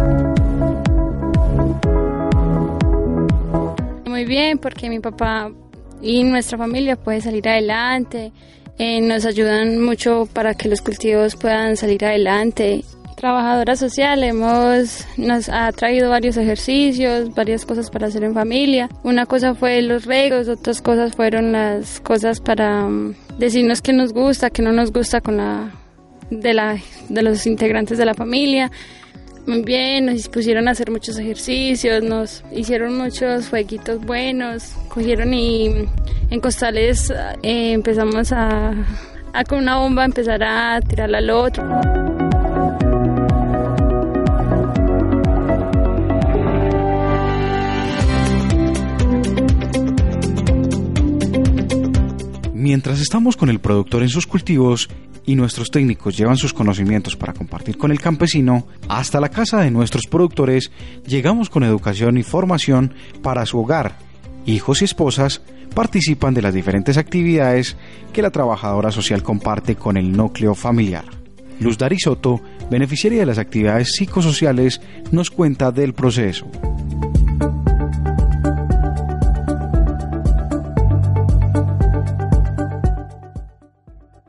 Muy 4.04 4.26
bien, 4.26 4.58
porque 4.58 4.90
mi 4.90 5.00
papá 5.00 5.50
y 6.02 6.22
nuestra 6.22 6.58
familia 6.58 6.96
puede 6.96 7.22
salir 7.22 7.48
adelante, 7.48 8.30
eh, 8.76 9.00
nos 9.00 9.24
ayudan 9.24 9.82
mucho 9.82 10.28
para 10.30 10.52
que 10.52 10.68
los 10.68 10.82
cultivos 10.82 11.34
puedan 11.34 11.78
salir 11.78 12.04
adelante 12.04 12.84
trabajadora 13.22 13.76
social 13.76 14.24
hemos 14.24 15.06
nos 15.16 15.48
ha 15.48 15.70
traído 15.70 16.10
varios 16.10 16.36
ejercicios, 16.36 17.32
varias 17.32 17.64
cosas 17.64 17.88
para 17.88 18.08
hacer 18.08 18.24
en 18.24 18.34
familia. 18.34 18.88
Una 19.04 19.26
cosa 19.26 19.54
fue 19.54 19.80
los 19.80 20.06
regos, 20.06 20.48
otras 20.48 20.82
cosas 20.82 21.14
fueron 21.14 21.52
las 21.52 22.00
cosas 22.00 22.40
para 22.40 22.82
mm, 22.82 23.14
decirnos 23.38 23.80
qué 23.80 23.92
nos 23.92 24.12
gusta, 24.12 24.50
qué 24.50 24.60
no 24.60 24.72
nos 24.72 24.92
gusta 24.92 25.20
con 25.20 25.36
la 25.36 25.70
de 26.30 26.52
la 26.52 26.78
de 27.08 27.22
los 27.22 27.46
integrantes 27.46 27.96
de 27.96 28.06
la 28.06 28.14
familia. 28.14 28.72
Muy 29.46 29.62
bien, 29.62 30.06
nos 30.06 30.28
pusieron 30.28 30.66
a 30.66 30.72
hacer 30.72 30.90
muchos 30.90 31.16
ejercicios, 31.16 32.02
nos 32.02 32.42
hicieron 32.50 32.98
muchos 32.98 33.50
jueguitos 33.50 34.04
buenos, 34.04 34.74
cogieron 34.88 35.32
y 35.32 35.88
en 36.28 36.40
costales 36.40 37.08
eh, 37.44 37.72
empezamos 37.72 38.32
a, 38.32 38.72
a 39.32 39.44
con 39.44 39.58
una 39.58 39.76
bomba 39.76 40.04
empezar 40.04 40.42
a 40.42 40.80
tirarla 40.80 41.18
al 41.18 41.30
otro. 41.30 42.11
Mientras 52.62 53.00
estamos 53.00 53.36
con 53.36 53.48
el 53.48 53.58
productor 53.58 54.04
en 54.04 54.08
sus 54.08 54.24
cultivos 54.24 54.88
y 55.26 55.34
nuestros 55.34 55.72
técnicos 55.72 56.16
llevan 56.16 56.36
sus 56.36 56.54
conocimientos 56.54 57.16
para 57.16 57.32
compartir 57.32 57.76
con 57.76 57.90
el 57.90 58.00
campesino, 58.00 58.68
hasta 58.88 59.18
la 59.20 59.30
casa 59.30 59.62
de 59.62 59.72
nuestros 59.72 60.06
productores 60.06 60.70
llegamos 61.04 61.50
con 61.50 61.64
educación 61.64 62.18
y 62.18 62.22
formación 62.22 62.94
para 63.20 63.46
su 63.46 63.58
hogar 63.58 63.98
hijos 64.46 64.80
y 64.80 64.84
esposas 64.84 65.42
participan 65.74 66.34
de 66.34 66.42
las 66.42 66.54
diferentes 66.54 66.98
actividades 66.98 67.76
que 68.12 68.22
la 68.22 68.30
trabajadora 68.30 68.92
social 68.92 69.24
comparte 69.24 69.74
con 69.74 69.96
el 69.96 70.12
núcleo 70.12 70.54
familiar. 70.54 71.06
Luz 71.58 71.78
Soto, 71.98 72.40
beneficiaria 72.70 73.18
de 73.18 73.26
las 73.26 73.38
actividades 73.38 73.96
psicosociales, 73.96 74.80
nos 75.10 75.32
cuenta 75.32 75.72
del 75.72 75.94
proceso. 75.94 76.46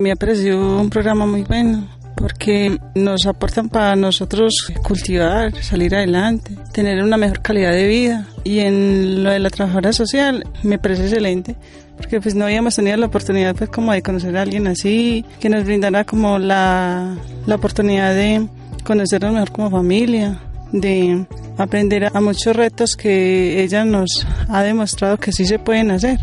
Me 0.03 0.11
ha 0.11 0.17
parecido 0.17 0.81
un 0.81 0.89
programa 0.89 1.25
muy 1.25 1.43
bueno 1.43 1.87
porque 2.17 2.77
nos 2.93 3.25
aportan 3.25 3.69
para 3.69 3.95
nosotros 3.95 4.53
cultivar, 4.85 5.55
salir 5.63 5.95
adelante, 5.95 6.57
tener 6.73 7.01
una 7.01 7.15
mejor 7.15 7.41
calidad 7.41 7.71
de 7.71 7.87
vida. 7.87 8.27
Y 8.43 8.59
en 8.59 9.23
lo 9.23 9.31
de 9.31 9.39
la 9.39 9.49
trabajadora 9.49 9.93
social 9.93 10.45
me 10.61 10.77
parece 10.77 11.03
excelente, 11.03 11.55
porque 11.95 12.19
pues 12.19 12.35
no 12.35 12.43
habíamos 12.43 12.75
tenido 12.75 12.97
la 12.97 13.05
oportunidad 13.05 13.55
pues 13.55 13.69
como 13.69 13.93
de 13.93 14.01
conocer 14.01 14.35
a 14.35 14.41
alguien 14.41 14.67
así, 14.67 15.23
que 15.39 15.47
nos 15.47 15.63
brindara 15.63 16.03
como 16.03 16.37
la, 16.37 17.15
la 17.45 17.55
oportunidad 17.55 18.13
de 18.13 18.45
conocernos 18.83 19.31
mejor 19.31 19.51
como 19.53 19.71
familia, 19.71 20.37
de 20.73 21.25
aprender 21.57 22.11
a 22.13 22.19
muchos 22.19 22.53
retos 22.53 22.97
que 22.97 23.63
ella 23.63 23.85
nos 23.85 24.27
ha 24.49 24.63
demostrado 24.63 25.15
que 25.15 25.31
sí 25.31 25.45
se 25.45 25.59
pueden 25.59 25.91
hacer. 25.91 26.19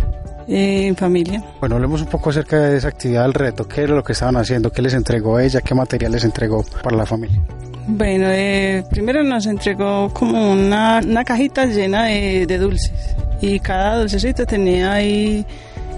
Eh, 0.49 0.87
en 0.87 0.97
familia. 0.97 1.43
Bueno, 1.61 1.77
hablemos 1.77 2.01
un 2.03 2.09
poco 2.09 2.31
acerca 2.31 2.59
de 2.59 2.77
esa 2.79 2.89
actividad 2.89 3.23
del 3.23 3.35
reto. 3.35 3.69
¿Qué 3.69 3.83
era 3.83 3.95
lo 3.95 4.03
que 4.03 4.13
estaban 4.13 4.37
haciendo? 4.37 4.73
¿Qué 4.73 4.83
les 4.83 4.95
entregó 4.95 5.39
ella? 5.39 5.61
¿Qué 5.61 5.75
material 5.75 6.13
les 6.13 6.25
entregó 6.25 6.65
para 6.83 6.97
la 6.97 7.07
familia? 7.07 7.41
Bueno, 7.87 8.27
eh, 8.29 8.85
primero 8.91 9.23
nos 9.23 9.47
entregó 9.47 10.13
como 10.13 10.53
una, 10.53 11.01
una 11.05 11.25
cajita 11.25 11.67
llena 11.67 12.05
de, 12.05 12.47
de, 12.47 12.59
dulces 12.59 12.93
y 13.41 13.59
cada 13.59 13.99
dulcecito 13.99 14.47
tenía 14.47 14.93
ahí 14.93 15.45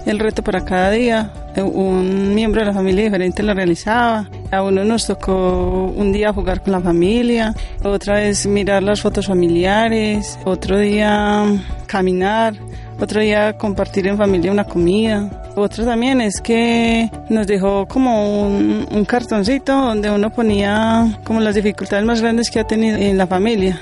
el 0.05 0.19
reto 0.19 0.43
para 0.43 0.65
cada 0.65 0.91
día. 0.91 1.31
Un 1.55 2.33
miembro 2.33 2.61
de 2.61 2.67
la 2.67 2.73
familia 2.73 3.03
diferente 3.03 3.43
lo 3.43 3.53
realizaba. 3.53 4.29
A 4.51 4.63
uno 4.63 4.83
nos 4.83 5.07
tocó 5.07 5.93
un 5.95 6.11
día 6.11 6.33
jugar 6.33 6.61
con 6.61 6.71
la 6.71 6.81
familia, 6.81 7.53
otra 7.83 8.15
vez 8.15 8.45
mirar 8.47 8.83
las 8.83 9.01
fotos 9.01 9.27
familiares, 9.27 10.39
otro 10.45 10.77
día 10.79 11.45
caminar 11.87 12.55
otro 12.99 13.21
día 13.21 13.57
compartir 13.57 14.07
en 14.07 14.17
familia 14.17 14.51
una 14.51 14.63
comida. 14.63 15.29
Otro 15.55 15.85
también 15.85 16.21
es 16.21 16.39
que 16.41 17.09
nos 17.29 17.47
dejó 17.47 17.85
como 17.87 18.47
un, 18.47 19.05
cartoncito 19.05 19.73
donde 19.73 20.09
uno 20.09 20.31
ponía 20.31 21.19
como 21.23 21.39
las 21.39 21.55
dificultades 21.55 22.05
más 22.05 22.21
grandes 22.21 22.49
que 22.49 22.59
ha 22.59 22.63
tenido 22.63 22.97
en 22.97 23.17
la 23.17 23.27
familia 23.27 23.79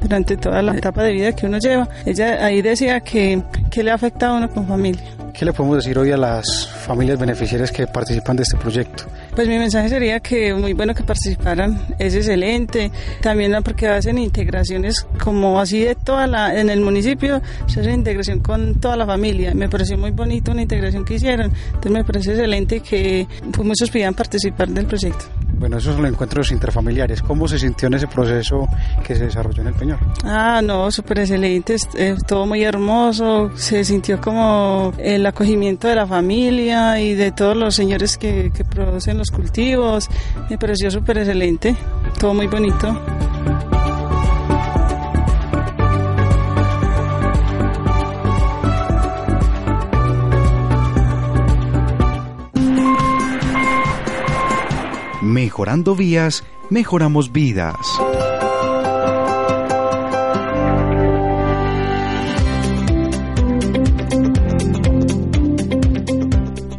durante 0.00 0.36
toda 0.36 0.62
la 0.62 0.76
etapa 0.76 1.02
de 1.02 1.12
vida 1.12 1.32
que 1.32 1.46
uno 1.46 1.58
lleva. 1.58 1.88
Ella 2.04 2.44
ahí 2.44 2.62
decía 2.62 3.00
que, 3.00 3.42
que 3.70 3.82
le 3.82 3.90
ha 3.90 3.94
afectado 3.94 4.34
a 4.34 4.36
uno 4.38 4.50
con 4.50 4.66
familia. 4.66 5.02
¿Qué 5.38 5.44
le 5.44 5.52
podemos 5.52 5.76
decir 5.76 5.96
hoy 5.96 6.10
a 6.10 6.16
las 6.16 6.66
familias 6.66 7.16
beneficiarias 7.16 7.70
que 7.70 7.86
participan 7.86 8.34
de 8.34 8.42
este 8.42 8.56
proyecto? 8.56 9.04
Pues 9.36 9.46
mi 9.46 9.56
mensaje 9.56 9.88
sería 9.88 10.18
que 10.18 10.52
muy 10.52 10.72
bueno 10.72 10.92
que 10.96 11.04
participaran, 11.04 11.80
es 11.96 12.16
excelente. 12.16 12.90
También 13.20 13.56
porque 13.62 13.86
hacen 13.86 14.18
integraciones 14.18 15.06
como 15.22 15.60
así 15.60 15.84
de 15.84 15.94
toda 15.94 16.26
la, 16.26 16.58
en 16.58 16.70
el 16.70 16.80
municipio, 16.80 17.40
se 17.68 17.78
hace 17.78 17.92
integración 17.92 18.40
con 18.40 18.80
toda 18.80 18.96
la 18.96 19.06
familia. 19.06 19.54
Me 19.54 19.68
pareció 19.68 19.96
muy 19.96 20.10
bonito 20.10 20.50
una 20.50 20.62
integración 20.62 21.04
que 21.04 21.14
hicieron. 21.14 21.52
Entonces 21.66 21.92
me 21.92 22.02
parece 22.02 22.32
excelente 22.32 22.80
que 22.80 23.28
pues, 23.52 23.64
muchos 23.64 23.90
pudieran 23.90 24.14
participar 24.14 24.68
del 24.70 24.86
proyecto. 24.86 25.26
Bueno, 25.58 25.78
esos 25.78 25.94
son 25.94 26.02
los 26.02 26.12
encuentros 26.12 26.52
interfamiliares. 26.52 27.22
¿Cómo 27.22 27.48
se 27.48 27.58
sintió 27.58 27.88
en 27.88 27.94
ese 27.94 28.06
proceso 28.06 28.66
que 29.04 29.14
se 29.16 29.24
desarrolló 29.24 29.62
en 29.62 29.68
el 29.68 29.74
Peñol? 29.74 29.98
Ah, 30.24 30.60
no, 30.62 30.90
súper 30.90 31.20
excelente, 31.20 31.76
todo 32.26 32.46
muy 32.46 32.62
hermoso. 32.62 33.50
Se 33.56 33.84
sintió 33.84 34.20
como 34.20 34.92
el 34.98 35.26
acogimiento 35.26 35.88
de 35.88 35.96
la 35.96 36.06
familia 36.06 37.00
y 37.00 37.14
de 37.14 37.32
todos 37.32 37.56
los 37.56 37.74
señores 37.74 38.16
que 38.16 38.50
producen 38.70 39.18
los 39.18 39.30
cultivos. 39.30 40.08
Me 40.48 40.58
pareció 40.58 40.90
súper 40.90 41.18
excelente, 41.18 41.76
todo 42.18 42.34
muy 42.34 42.46
bonito. 42.46 42.98
Mejorando 55.48 55.96
vías, 55.96 56.44
mejoramos 56.68 57.32
vidas. 57.32 57.74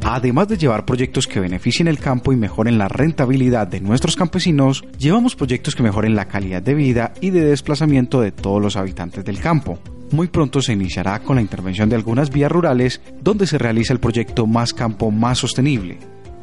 Además 0.03 0.49
de 0.49 0.57
llevar 0.57 0.85
proyectos 0.85 1.25
que 1.25 1.39
beneficien 1.39 1.87
el 1.87 1.97
campo 1.97 2.31
y 2.31 2.35
mejoren 2.35 2.77
la 2.77 2.87
rentabilidad 2.87 3.65
de 3.65 3.81
nuestros 3.81 4.15
campesinos, 4.15 4.83
llevamos 4.99 5.35
proyectos 5.35 5.75
que 5.75 5.81
mejoren 5.81 6.15
la 6.15 6.27
calidad 6.27 6.61
de 6.61 6.75
vida 6.75 7.13
y 7.21 7.31
de 7.31 7.43
desplazamiento 7.43 8.21
de 8.21 8.31
todos 8.31 8.61
los 8.61 8.75
habitantes 8.75 9.25
del 9.25 9.39
campo. 9.39 9.79
Muy 10.11 10.27
pronto 10.27 10.61
se 10.61 10.73
iniciará 10.73 11.23
con 11.23 11.37
la 11.37 11.41
intervención 11.41 11.89
de 11.89 11.95
algunas 11.95 12.29
vías 12.29 12.51
rurales 12.51 13.01
donde 13.19 13.47
se 13.47 13.57
realiza 13.57 13.93
el 13.93 13.99
proyecto 13.99 14.45
Más 14.45 14.75
Campo 14.75 15.09
Más 15.09 15.39
Sostenible, 15.39 15.97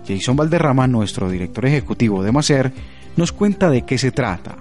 Jason 0.07 0.37
Valderrama, 0.37 0.87
nuestro 0.87 1.29
director 1.29 1.67
ejecutivo 1.67 2.23
de 2.23 2.33
Macer, 2.33 2.73
nos 3.17 3.33
cuenta 3.33 3.71
de 3.71 3.83
qué 3.83 3.99
se 3.99 4.13
trata. 4.13 4.57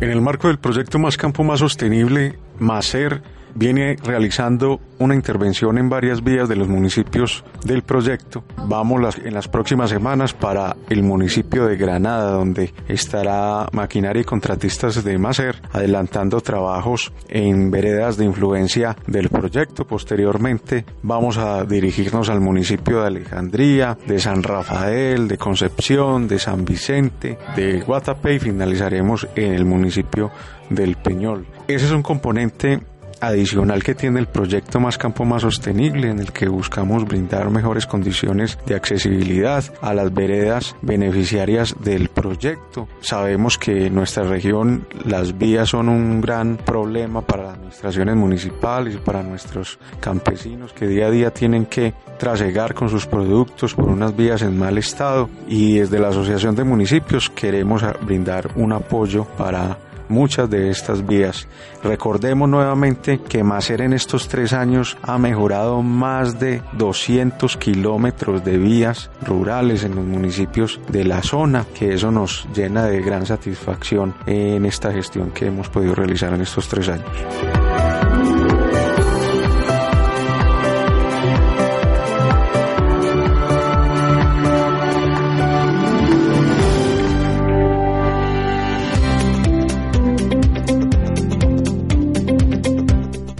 En 0.00 0.10
el 0.10 0.20
marco 0.20 0.48
del 0.48 0.58
proyecto 0.58 0.98
Más 0.98 1.16
Campo 1.16 1.42
Más 1.42 1.60
Sostenible, 1.60 2.38
Macer 2.58 3.22
viene 3.56 3.96
realizando 4.02 4.80
una 4.98 5.14
intervención 5.14 5.78
en 5.78 5.88
varias 5.88 6.22
vías 6.22 6.48
de 6.48 6.56
los 6.56 6.68
municipios 6.68 7.44
del 7.64 7.82
proyecto. 7.82 8.44
Vamos 8.66 9.18
en 9.18 9.34
las 9.34 9.48
próximas 9.48 9.90
semanas 9.90 10.32
para 10.32 10.76
el 10.88 11.02
municipio 11.02 11.66
de 11.66 11.76
Granada, 11.76 12.30
donde 12.30 12.72
estará 12.88 13.66
maquinaria 13.72 14.22
y 14.22 14.24
contratistas 14.24 15.02
de 15.02 15.18
Macer 15.18 15.60
adelantando 15.72 16.40
trabajos 16.40 17.12
en 17.28 17.70
veredas 17.70 18.16
de 18.16 18.24
influencia 18.24 18.96
del 19.06 19.28
proyecto. 19.28 19.86
Posteriormente 19.86 20.84
vamos 21.02 21.38
a 21.38 21.64
dirigirnos 21.64 22.28
al 22.28 22.40
municipio 22.40 23.00
de 23.00 23.06
Alejandría, 23.08 23.98
de 24.06 24.18
San 24.18 24.42
Rafael, 24.42 25.28
de 25.28 25.38
Concepción, 25.38 26.28
de 26.28 26.38
San 26.38 26.64
Vicente, 26.64 27.38
de 27.54 27.80
Guatapé 27.80 28.34
y 28.34 28.38
finalizaremos 28.38 29.26
en 29.34 29.52
el 29.52 29.64
municipio 29.64 30.30
del 30.70 30.96
Peñol. 30.96 31.46
Ese 31.68 31.86
es 31.86 31.92
un 31.92 32.02
componente 32.02 32.80
adicional 33.20 33.82
que 33.82 33.94
tiene 33.94 34.20
el 34.20 34.26
proyecto 34.26 34.80
Más 34.80 34.98
Campo 34.98 35.24
Más 35.24 35.42
Sostenible, 35.42 36.10
en 36.10 36.18
el 36.18 36.32
que 36.32 36.48
buscamos 36.48 37.04
brindar 37.04 37.50
mejores 37.50 37.86
condiciones 37.86 38.58
de 38.66 38.74
accesibilidad 38.74 39.64
a 39.80 39.94
las 39.94 40.12
veredas 40.12 40.76
beneficiarias 40.82 41.74
del 41.80 42.08
proyecto. 42.08 42.88
Sabemos 43.00 43.58
que 43.58 43.86
en 43.86 43.94
nuestra 43.94 44.24
región 44.24 44.86
las 45.04 45.36
vías 45.36 45.70
son 45.70 45.88
un 45.88 46.20
gran 46.20 46.56
problema 46.56 47.22
para 47.22 47.44
las 47.44 47.54
administraciones 47.54 48.16
municipales 48.16 48.94
y 48.94 48.98
para 48.98 49.22
nuestros 49.22 49.78
campesinos 50.00 50.72
que 50.72 50.86
día 50.86 51.06
a 51.06 51.10
día 51.10 51.30
tienen 51.30 51.66
que 51.66 51.94
trasegar 52.18 52.74
con 52.74 52.88
sus 52.88 53.06
productos 53.06 53.74
por 53.74 53.88
unas 53.88 54.16
vías 54.16 54.42
en 54.42 54.58
mal 54.58 54.78
estado 54.78 55.28
y 55.48 55.78
desde 55.78 55.98
la 55.98 56.08
Asociación 56.08 56.54
de 56.54 56.64
Municipios 56.64 57.30
queremos 57.30 57.82
brindar 58.02 58.50
un 58.56 58.72
apoyo 58.72 59.24
para 59.36 59.78
muchas 60.08 60.48
de 60.50 60.70
estas 60.70 61.06
vías. 61.06 61.48
Recordemos 61.82 62.48
nuevamente 62.48 63.20
que 63.20 63.42
Macer 63.42 63.80
en 63.80 63.92
estos 63.92 64.28
tres 64.28 64.52
años 64.52 64.96
ha 65.02 65.18
mejorado 65.18 65.82
más 65.82 66.38
de 66.38 66.62
200 66.72 67.56
kilómetros 67.56 68.44
de 68.44 68.58
vías 68.58 69.10
rurales 69.22 69.84
en 69.84 69.94
los 69.94 70.04
municipios 70.04 70.80
de 70.88 71.04
la 71.04 71.22
zona, 71.22 71.64
que 71.74 71.94
eso 71.94 72.10
nos 72.10 72.46
llena 72.54 72.84
de 72.84 73.00
gran 73.00 73.26
satisfacción 73.26 74.14
en 74.26 74.64
esta 74.66 74.92
gestión 74.92 75.30
que 75.30 75.46
hemos 75.46 75.68
podido 75.68 75.94
realizar 75.94 76.32
en 76.32 76.42
estos 76.42 76.68
tres 76.68 76.88
años. 76.88 77.65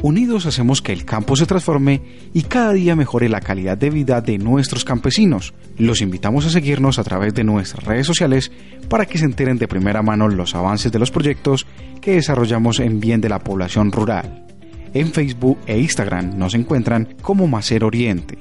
Unidos 0.06 0.46
hacemos 0.46 0.82
que 0.82 0.92
el 0.92 1.04
campo 1.04 1.34
se 1.34 1.46
transforme 1.46 2.00
y 2.32 2.42
cada 2.42 2.72
día 2.72 2.94
mejore 2.94 3.28
la 3.28 3.40
calidad 3.40 3.76
de 3.76 3.90
vida 3.90 4.20
de 4.20 4.38
nuestros 4.38 4.84
campesinos. 4.84 5.52
Los 5.78 6.00
invitamos 6.00 6.46
a 6.46 6.50
seguirnos 6.50 7.00
a 7.00 7.02
través 7.02 7.34
de 7.34 7.42
nuestras 7.42 7.82
redes 7.82 8.06
sociales 8.06 8.52
para 8.88 9.06
que 9.06 9.18
se 9.18 9.24
enteren 9.24 9.58
de 9.58 9.66
primera 9.66 10.02
mano 10.02 10.28
los 10.28 10.54
avances 10.54 10.92
de 10.92 11.00
los 11.00 11.10
proyectos 11.10 11.66
que 12.00 12.12
desarrollamos 12.12 12.78
en 12.78 13.00
bien 13.00 13.20
de 13.20 13.28
la 13.28 13.40
población 13.40 13.90
rural. 13.90 14.46
En 14.94 15.12
Facebook 15.12 15.58
e 15.66 15.76
Instagram 15.76 16.38
nos 16.38 16.54
encuentran 16.54 17.16
como 17.20 17.48
Macer 17.48 17.82
Oriente. 17.82 18.38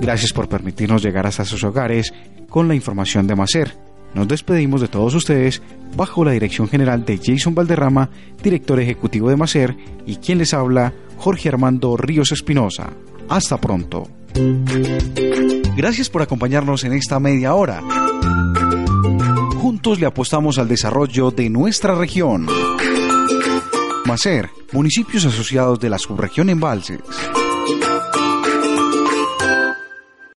Gracias 0.00 0.32
por 0.32 0.48
permitirnos 0.48 1.02
llegar 1.02 1.26
hasta 1.26 1.44
sus 1.44 1.64
hogares 1.64 2.14
con 2.48 2.68
la 2.68 2.76
información 2.76 3.26
de 3.26 3.34
Macer 3.34 3.87
Nos 4.14 4.28
despedimos 4.28 4.80
de 4.80 4.88
todos 4.88 5.14
ustedes 5.14 5.62
bajo 5.96 6.24
la 6.24 6.32
dirección 6.32 6.68
general 6.68 7.04
de 7.04 7.18
Jason 7.22 7.54
Valderrama, 7.54 8.10
director 8.42 8.80
ejecutivo 8.80 9.30
de 9.30 9.36
Macer, 9.36 9.76
y 10.06 10.16
quien 10.16 10.38
les 10.38 10.54
habla, 10.54 10.92
Jorge 11.16 11.48
Armando 11.48 11.96
Ríos 11.96 12.32
Espinosa. 12.32 12.90
Hasta 13.28 13.60
pronto. 13.60 14.08
Gracias 15.76 16.08
por 16.08 16.22
acompañarnos 16.22 16.84
en 16.84 16.92
esta 16.92 17.20
media 17.20 17.54
hora. 17.54 17.82
Juntos 19.56 20.00
le 20.00 20.06
apostamos 20.06 20.58
al 20.58 20.68
desarrollo 20.68 21.30
de 21.30 21.50
nuestra 21.50 21.94
región. 21.94 22.46
Macer, 24.06 24.48
municipios 24.72 25.26
asociados 25.26 25.78
de 25.80 25.90
la 25.90 25.98
subregión 25.98 26.48
Embalses. 26.48 27.00